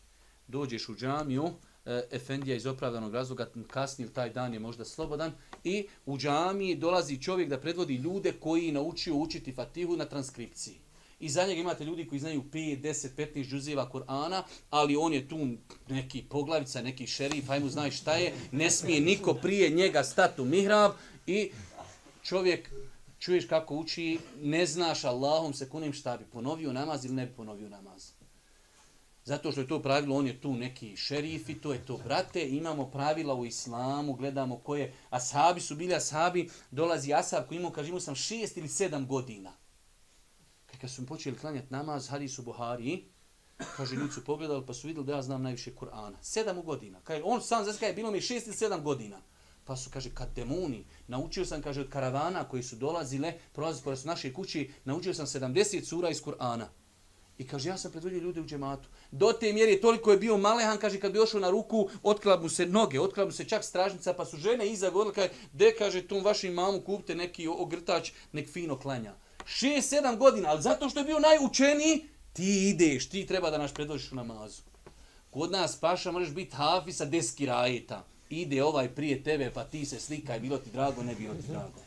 [0.48, 1.50] Dođeš u džamiju,
[1.86, 5.32] e, Efendija iz opravdanog razloga kasni ili taj dan je možda slobodan
[5.64, 10.80] i u džamiji dolazi čovjek da predvodi ljude koji naučio učiti Fatihu na transkripciji.
[11.20, 15.28] I za njega imate ljudi koji znaju 5, 10, 15 džuzeva Kur'ana, ali on je
[15.28, 15.48] tu
[15.90, 20.46] neki poglavica, neki šerif, ajmo znaš šta je, ne smije niko prije njega stati u
[20.46, 20.92] mihrab
[21.28, 21.52] i
[22.24, 22.72] čovjek
[23.20, 27.34] čuješ kako uči, ne znaš Allahom se kunim šta bi ponovio namaz ili ne bi
[27.34, 28.12] ponovio namaz.
[29.26, 32.50] Zato što je to pravilo, on je tu neki šerif i to je to brate,
[32.50, 37.90] imamo pravila u islamu, gledamo koje ashabi su bili ashabi, dolazi ashab koji imao, kaže,
[37.90, 39.52] imao sam šest ili sedam godina.
[40.82, 43.04] Kad su počeli klanjati namaz, hadis u Buhari,
[43.78, 46.16] kaže, ljudi su pogledali pa su vidjeli da ja znam najviše Kur'ana.
[46.22, 47.02] Sedam godina.
[47.02, 49.22] Kaj, on sam zase kaže, bilo mi šest ili sedam godina.
[49.70, 54.00] Pa su, kaže, kad demoni, naučio sam, kaže, od karavana koji su dolazile, prolazili pored
[54.06, 56.66] naše kući, naučio sam 70 sura iz Kur'ana.
[57.38, 58.90] I kaže, ja sam predvodio ljude u džematu.
[59.12, 62.50] Do te mjeri toliko je bio malehan, kaže, kad bi ošao na ruku, otkla mu
[62.50, 66.08] se noge, otkla mu se čak stražnica, pa su žene iza govorile, kaže, de, kaže,
[66.08, 69.14] tom vašim mamu kupte neki ogrtač, nek fino klanja.
[69.46, 74.12] 6-7 godina, ali zato što je bio najučeniji, ti ideš, ti treba da naš predvodiš
[74.12, 74.62] u namazu.
[75.30, 78.06] Kod nas paša možeš biti hafi sa deski rajeta.
[78.30, 81.80] Ide ovaj prije tebe, pa ti se slikaj, bilo ti drago, ne bilo ti drago.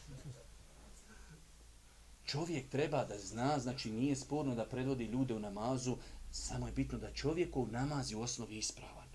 [2.26, 5.96] Čovjek treba da zna, znači nije sporno da predvodi ljude u namazu,
[6.30, 9.08] samo je bitno da čovjeku namaz je u osnovi ispravan.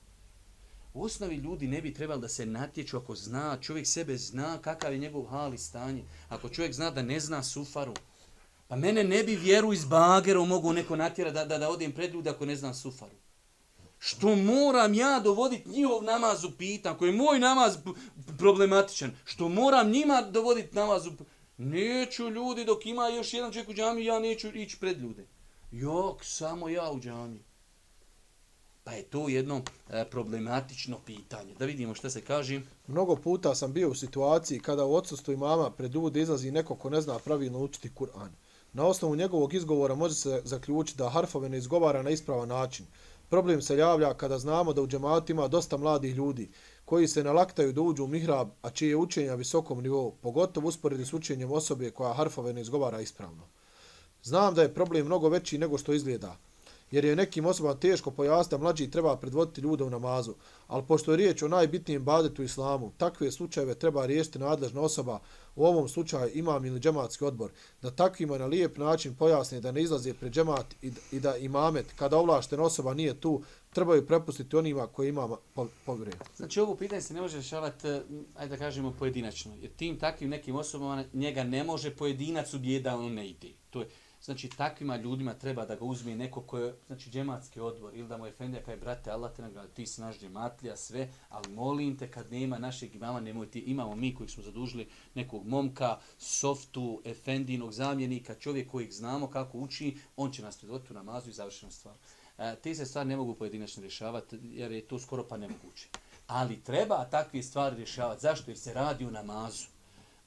[0.93, 4.93] U osnovi ljudi ne bi trebali da se natječu ako zna, čovjek sebe zna kakav
[4.93, 6.03] je njegov hal i stanje.
[6.29, 7.93] Ako čovjek zna da ne zna sufaru,
[8.67, 12.13] pa mene ne bi vjeru iz bagera mogu neko natjera da, da, da odim pred
[12.13, 13.15] ljudi ako ne znam sufaru.
[13.99, 17.77] Što moram ja dovoditi njihov namaz u pitan, koji je moj namaz
[18.37, 21.11] problematičan, što moram njima dovoditi namaz u
[21.57, 25.25] Neću ljudi dok ima još jedan čovjek u džami, ja neću ići pred ljude.
[25.71, 27.39] Jok, samo ja u džami.
[28.83, 31.53] Pa je to jedno e, problematično pitanje.
[31.59, 32.61] Da vidimo šta se kaže.
[32.87, 36.89] Mnogo puta sam bio u situaciji kada u odsustvu imama pred ljude izlazi neko ko
[36.89, 38.29] ne zna pravilno učiti Kur'an.
[38.73, 42.85] Na osnovu njegovog izgovora može se zaključiti da harfove ne izgovara na ispravan način.
[43.29, 46.49] Problem se javlja kada znamo da u džematima dosta mladih ljudi
[46.85, 51.05] koji se nalaktaju da uđu u mihrab, a čije je učenja visokom nivou, pogotovo usporedi
[51.05, 53.43] s učenjem osobe koja harfove ne izgovara ispravno.
[54.23, 56.37] Znam da je problem mnogo veći nego što izgleda,
[56.91, 60.33] jer je nekim osobama teško pojasniti da mlađi treba predvoditi ljude u namazu,
[60.67, 65.19] ali pošto je riječ o najbitnijem badetu islamu, takve slučajeve treba riješiti nadležna osoba,
[65.55, 69.81] u ovom slučaju imam ili džematski odbor, da takvima na lijep način pojasne da ne
[69.81, 74.87] izlaze pred džemat i, i da imamet, kada ovlaštena osoba nije tu, trebaju prepustiti onima
[74.87, 75.29] koji ima
[75.85, 76.11] povire.
[76.35, 78.01] Znači ovo pitanje se ne može rješavati, eh,
[78.35, 79.55] ajde da kažemo, pojedinačno.
[79.61, 83.49] Jer tim takvim nekim osobama njega ne može pojedinac ubijeda, on ne ide.
[83.69, 83.87] To je,
[84.27, 88.17] znači takvima ljudima treba da ga uzme neko ko je, znači džematski odbor ili da
[88.17, 91.97] mu je fendija kaj brate Allah te nagrada, ti si naš džematlija, sve, ali molim
[91.97, 97.01] te kad nema našeg imama, nemoj ti, imamo mi koji smo zadužili nekog momka, softu,
[97.05, 101.71] efendinog zamjenika, čovjek kojeg znamo kako uči, on će nas predvoditi u namazu i završena
[101.71, 101.95] stvar.
[102.37, 105.87] E, te se stvari ne mogu pojedinačno rješavati jer je to skoro pa nemoguće.
[106.27, 108.21] Ali treba takve stvari rješavati.
[108.21, 108.51] Zašto?
[108.51, 109.76] Jer se radi u namazu.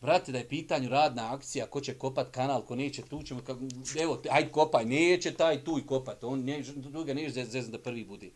[0.01, 3.61] Brate, da je pitanju radna akcija, ko će kopat kanal, ko neće, tu ćemo, kako,
[4.01, 8.05] evo, aj kopaj, neće taj tu i kopat, on ne, druga neće zezan da prvi
[8.05, 8.33] budi.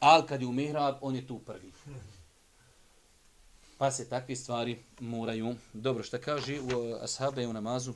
[0.00, 1.72] Ali kad je u mihrab, on je tu prvi.
[3.78, 5.54] Pa se takve stvari moraju.
[5.72, 7.92] Dobro, šta kaže u Ashabe u namazu?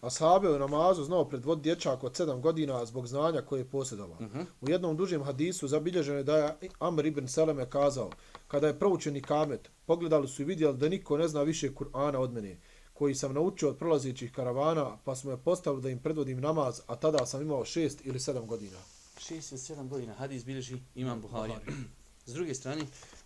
[0.00, 4.16] Ashabe u namazu znao predvod dječak od sedam godina zbog znanja koje je posjedovao.
[4.16, 4.38] Uh Mhm.
[4.38, 4.44] -huh.
[4.60, 8.10] U jednom dužem hadisu zabilježeno je da je Amr ibn Seleme kazao,
[8.52, 12.32] kada je proučeni kamet, pogledali su i vidjeli da niko ne zna više Kur'ana od
[12.32, 12.56] mene,
[12.92, 16.96] koji sam naučio od prolazećih karavana, pa smo je postavili da im predvodim namaz, a
[16.96, 18.76] tada sam imao šest ili sedam godina.
[19.18, 21.60] 67 godina hadis bilježi imam Buharija.
[22.26, 22.82] S druge strane,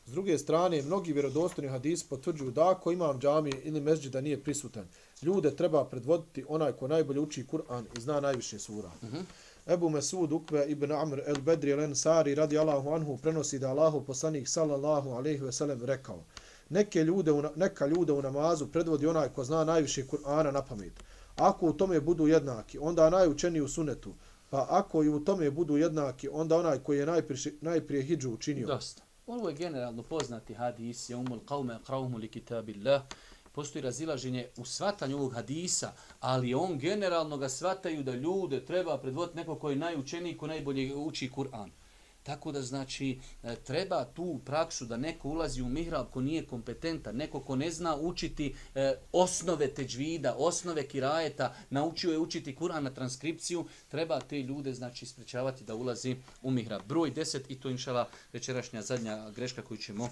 [0.07, 4.89] S druge strane, mnogi vjerodostojni hadis potvrđuju da ako imam džamije ili mezđida nije prisutan,
[5.23, 8.91] ljude treba predvoditi onaj ko najbolje uči Kur'an i zna najviše sura.
[9.03, 9.23] Uh -huh.
[9.67, 14.05] Ebu Mesud Ukve ibn Amr el Bedri el Ensari radi Allahu anhu prenosi da Allahu
[14.05, 16.25] poslanik sallallahu alaihi ve sellem rekao
[16.71, 20.93] neke ljude u, neka ljude u namazu predvodi onaj ko zna najviše Kur'ana na pamet.
[21.37, 24.15] Ako u tome budu jednaki, onda najučeniji u sunetu,
[24.51, 28.67] pa ako i u tome budu jednaki, onda onaj koji je najprije, najprije hidžu učinio.
[28.67, 29.03] Dosta.
[29.27, 33.03] Ovo je generalno poznati hadis, je umul qavme qravmu li kitabillah.
[33.57, 39.37] Postoji razilaženje u svatanju ovog hadisa, ali on generalno ga svataju da ljude treba predvoditi
[39.37, 41.71] neko koji je najučeniji, ko najbolje uči Kur'an.
[42.23, 47.17] Tako da znači e, treba tu praksu da neko ulazi u mihrab ko nije kompetentan,
[47.17, 52.95] neko ko ne zna učiti e, osnove teđvida, osnove kirajeta, naučio je učiti Kur'an na
[52.95, 56.83] transkripciju, treba te ljude znači sprečavati da ulazi u mihrab.
[56.89, 60.09] Broj 10 i to inšala večerašnja zadnja greška koju ćemo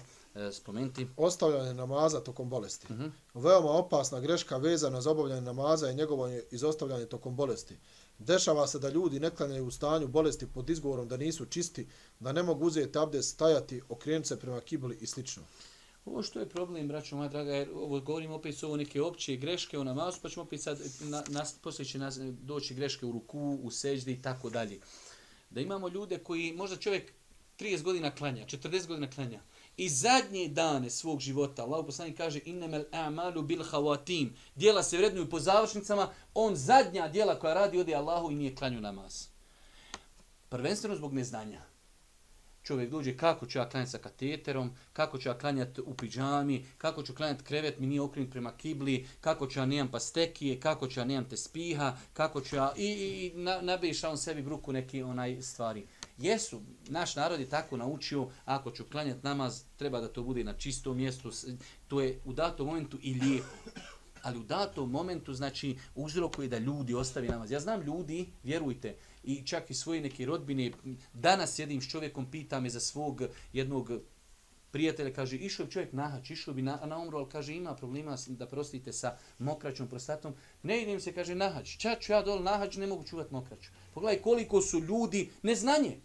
[0.51, 1.07] spomenuti.
[1.17, 2.93] Ostavljanje namaza tokom bolesti.
[2.93, 3.11] Uh -huh.
[3.33, 7.77] Veoma opasna greška vezana za obavljanje namaza je njegovo izostavljanje tokom bolesti.
[8.19, 11.87] Dešava se da ljudi ne klanjaju u stanju bolesti pod izgovorom da nisu čisti,
[12.19, 15.43] da ne mogu uzeti abdest, stajati, okrenuti se prema kibli i slično.
[16.05, 19.35] Ovo što je problem, braćo moja draga, jer ovo govorimo opet su ovo neke opće
[19.35, 23.11] greške u namazu, pa ćemo opet sad, na, nas, poslije će nas doći greške u
[23.11, 24.79] ruku, u seždi i tako dalje.
[25.49, 27.11] Da imamo ljude koji, možda čovjek
[27.59, 29.41] 30 godina klanja, 40 godina klanja,
[29.77, 35.29] i zadnje dane svog života, Allah poslani kaže innemel a'malu bil hawatim, Djela se vrednuju
[35.29, 39.27] po završnicama, on zadnja djela koja radi ode Allahu i nije klanju namaz.
[40.49, 41.61] Prvenstveno zbog neznanja.
[42.63, 47.03] Čovjek dođe kako ću ja klanjati sa kateterom, kako ću ja klanjati u piđami, kako
[47.03, 50.99] ću klanjati krevet, mi nije okrenut prema kibli, kako ću ja nemam pastekije, kako ću
[50.99, 52.73] ja nemam te spiha, kako ću ja...
[52.77, 55.87] I, i, i nabiša on sebi bruku neki onaj stvari.
[56.17, 60.53] Jesu, naš narod je tako naučio, ako ću klanjati namaz, treba da to bude na
[60.53, 61.31] čistom mjestu,
[61.87, 63.47] to je u datom momentu i lijepo.
[64.21, 67.51] Ali u datom momentu, znači, uzrokuje da ljudi ostavi namaz.
[67.51, 70.71] Ja znam ljudi, vjerujte, i čak i svoje neke rodbine,
[71.13, 73.21] danas jedim s čovjekom, pita me za svog
[73.53, 73.91] jednog
[74.75, 78.17] prijatelja, kaže, išao bi čovjek nahač, išao bi na, na umru, ali kaže, ima problema
[78.27, 80.33] da prostite sa mokraćom prostatom.
[80.63, 81.77] Ne idem se, kaže, nahač.
[81.77, 83.71] Čaču ja dol nahač, ne mogu čuvati mokraću.
[83.95, 85.97] Pogledaj koliko su ljudi, neznanje.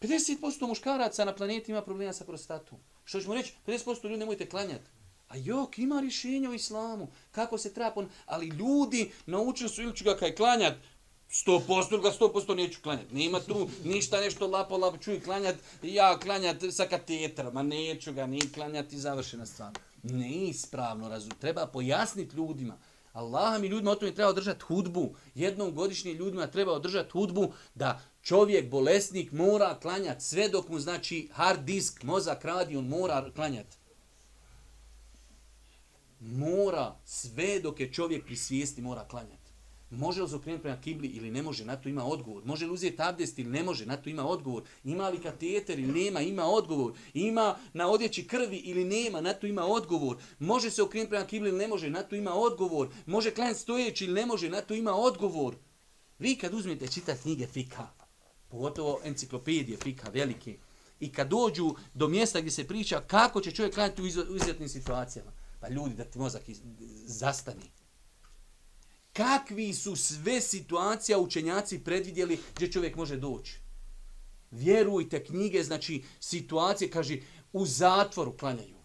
[0.00, 2.78] 50% muškaraca na planeti ima problema sa prostatom.
[3.04, 4.90] Što ćemo reći, 50% ljudi nemojte klanjati.
[5.28, 7.08] A jok, ima rješenja u islamu.
[7.30, 8.08] Kako se treba pon...
[8.26, 10.80] Ali ljudi naučili su ili ću ga kaj klanjati,
[11.30, 13.12] 100% ga 100% neću klanjat.
[13.12, 15.20] Nema tu ništa nešto lapo, lapo ću i
[15.82, 19.72] ja klanjat sa katetrama, neću ga ni klanjati, završena stvar.
[20.02, 21.32] Neispravno razum.
[21.40, 22.78] Treba pojasniti ljudima.
[23.12, 25.14] Allaha mi ljudima o tome treba održati hudbu.
[25.34, 31.28] Jednom godišnje ljudima treba održati hudbu da čovjek, bolesnik, mora klanjati sve dok mu znači
[31.32, 33.76] hard disk, mozak radi, on mora klanjati.
[36.20, 39.41] Mora sve dok je čovjek pri svijesti mora klanjati.
[39.96, 42.44] Može li se okrenuti prema kibli ili ne može, na to ima odgovor.
[42.44, 44.62] Može li uzeti abdest ili ne može, na to ima odgovor.
[44.84, 46.92] Ima li kateter ili nema, ima odgovor.
[47.14, 50.16] Ima na odjeći krvi ili nema, na to ima odgovor.
[50.38, 52.88] Može se okrenuti prema kibli ili ne može, na to ima odgovor.
[53.06, 55.54] Može klan stojeći ili ne može, na to ima odgovor.
[56.18, 57.88] Vi kad uzmete čitati knjige fika,
[58.48, 60.56] pogotovo enciklopedije fika velike,
[61.00, 65.30] i kad dođu do mjesta gdje se priča kako će čovjek klanjati u izuzetnim situacijama,
[65.60, 66.42] pa ljudi da ti mozak
[67.06, 67.81] zastani
[69.12, 73.58] kakvi su sve situacija učenjaci predvidjeli gdje čovjek može doći.
[74.50, 77.18] Vjerujte, knjige, znači situacije, kaže,
[77.52, 78.76] u zatvoru klanjaju.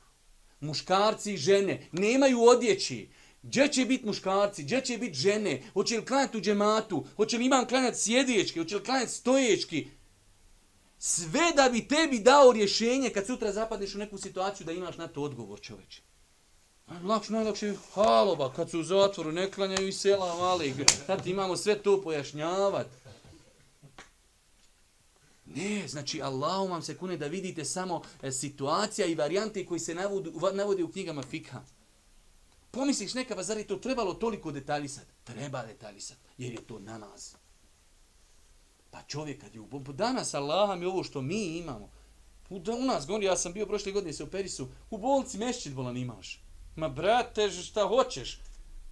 [0.60, 3.10] Muškarci i žene nemaju odjeći.
[3.42, 7.46] Gdje će biti muškarci, gdje će biti žene, hoće li klanjati u džematu, hoće li
[7.46, 9.88] imam klanjati sjediječki, hoće li klanjati stoječki.
[11.00, 15.08] Sve da bi tebi dao rješenje kad sutra zapadneš u neku situaciju da imaš na
[15.08, 16.07] to odgovor čoveče.
[16.88, 20.76] Lakše, najlakše haloba, kad su u zatvoru, ne klanjaju i sela mali.
[21.06, 22.90] Sad imamo sve to pojašnjavati.
[25.46, 29.96] Ne, znači Allahu vam se kune da vidite samo e, situacija i varijante koji se
[29.96, 31.62] navodi, navodi u knjigama fikha.
[32.72, 35.08] Pomisliš neka, pa zar je to trebalo toliko detaljisati?
[35.24, 37.34] Treba detaljisati, jer je to namaz.
[38.92, 41.90] Pa čovjek kad je u danas Allaha mi ovo što mi imamo,
[42.50, 45.74] u, u nas, gori, ja sam bio prošle godine se u Perisu, u bolnici mešćit
[45.74, 46.47] bolan imaš.
[46.78, 48.40] Ma brate, šta hoćeš?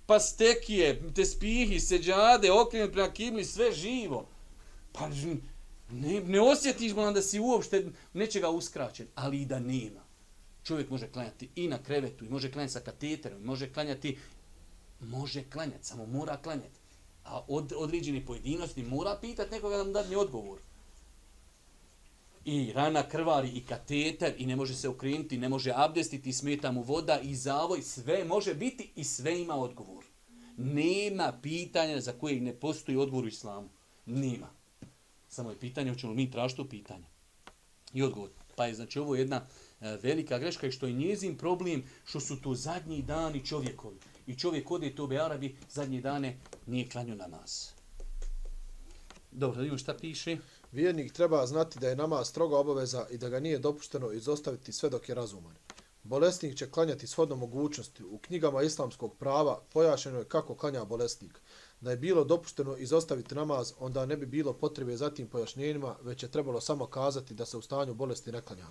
[0.05, 4.27] Pa stekije, te spihi, seđade, okrenut prema kibli, sve živo.
[4.91, 5.09] Pa
[5.91, 10.01] ne, ne osjetiš bolan da si uopšte nečega uskraćen, ali i da nema.
[10.63, 14.17] Čovjek može klanjati i na krevetu, i može klanjati sa kateterom, i može klanjati,
[14.99, 16.79] može klanjati, samo mora klanjati.
[17.23, 20.59] A od određeni pojedinosti mora pitati nekoga da mu dadne odgovor
[22.45, 26.81] i rana krvari i kateter i ne može se okrenuti, ne može abdestiti, smeta mu
[26.81, 30.05] voda i zavoj, sve može biti i sve ima odgovor.
[30.57, 33.69] Nema pitanja za koje ne postoji odgovor u islamu.
[34.05, 34.49] Nema.
[35.29, 37.05] Samo je pitanje, hoćemo mi tražiti to pitanje.
[37.93, 38.29] I odgovor.
[38.55, 39.47] Pa je znači ovo jedna
[39.81, 43.97] e, velika greška i što je njezin problem što su to zadnji dani čovjekovi.
[44.27, 47.67] I čovjek ode to be Arabi, zadnje dane nije klanju namaz.
[49.31, 50.37] Dobro, da vidimo šta piše.
[50.76, 54.89] Vjernik treba znati da je nama stroga obaveza i da ga nije dopušteno izostaviti sve
[54.89, 55.55] dok je razuman.
[56.03, 58.03] Bolesnik će klanjati shodno mogućnosti.
[58.03, 61.41] U knjigama islamskog prava pojašeno je kako klanja bolesnik.
[61.82, 66.23] Da je bilo dopušteno izostaviti namaz, onda ne bi bilo potrebe za tim pojašnjenjima, već
[66.23, 68.67] je trebalo samo kazati da se u stanju bolesti ne klanja.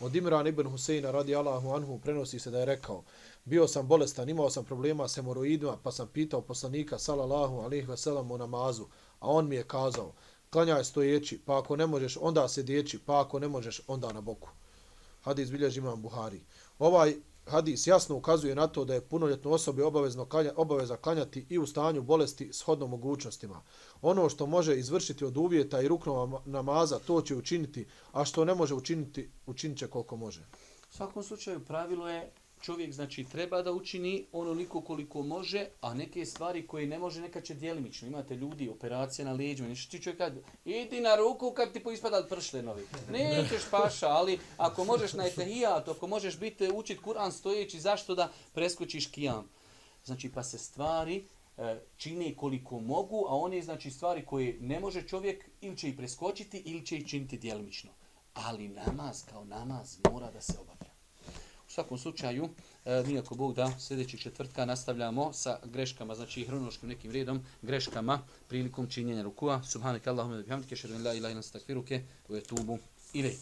[0.00, 3.04] Od Imran ibn Huseina radi Allahu anhu prenosi se da je rekao
[3.44, 7.96] Bio sam bolestan, imao sam problema s hemoroidima, pa sam pitao poslanika sallallahu alaihi ve
[7.96, 8.86] sellem u namazu,
[9.20, 10.12] a on mi je kazao
[10.50, 14.48] klanjaj stojeći, pa ako ne možeš, onda sjedeći, pa ako ne možeš, onda na boku.
[15.22, 16.40] Hadis bilježi imam Buhari.
[16.78, 17.14] Ovaj
[17.46, 21.66] hadis jasno ukazuje na to da je punoljetno osobi obavezno klanja, obaveza klanjati i u
[21.66, 23.62] stanju bolesti s hodnom mogućnostima.
[24.02, 28.54] Ono što može izvršiti od uvjeta i ruknova namaza, to će učiniti, a što ne
[28.54, 30.40] može učiniti, učinit će koliko može.
[30.90, 36.26] U svakom slučaju pravilo je čovjek znači treba da učini onoliko koliko može, a neke
[36.26, 38.08] stvari koje ne može neka će djelimično.
[38.08, 40.32] Imate ljudi, operacije na leđima, nešto ti čovjek kad
[40.64, 42.86] idi na ruku kad ti poispada pršlenovi.
[43.10, 48.32] Nećeš paša, ali ako možeš na etehijat, ako možeš biti učit Kur'an stojeći, zašto da
[48.52, 49.48] preskočiš kijam?
[50.04, 51.24] Znači pa se stvari
[51.56, 55.96] e, čine koliko mogu, a one znači stvari koje ne može čovjek ili će ih
[55.96, 57.90] preskočiti ili će ih činiti djelimično.
[58.34, 60.89] Ali namaz kao namaz mora da se obavlja.
[61.70, 62.48] U svakom slučaju,
[62.84, 68.22] e, mi ako Bog da, sljedećeg četvrtka nastavljamo sa greškama, znači hronološkim nekim redom, greškama
[68.48, 69.62] prilikom činjenja rukua.
[69.62, 72.78] Subhanak Allahumma bihamdike, šeru la ilaha illa anta astaghfiruke wa atubu
[73.14, 73.38] ilayk.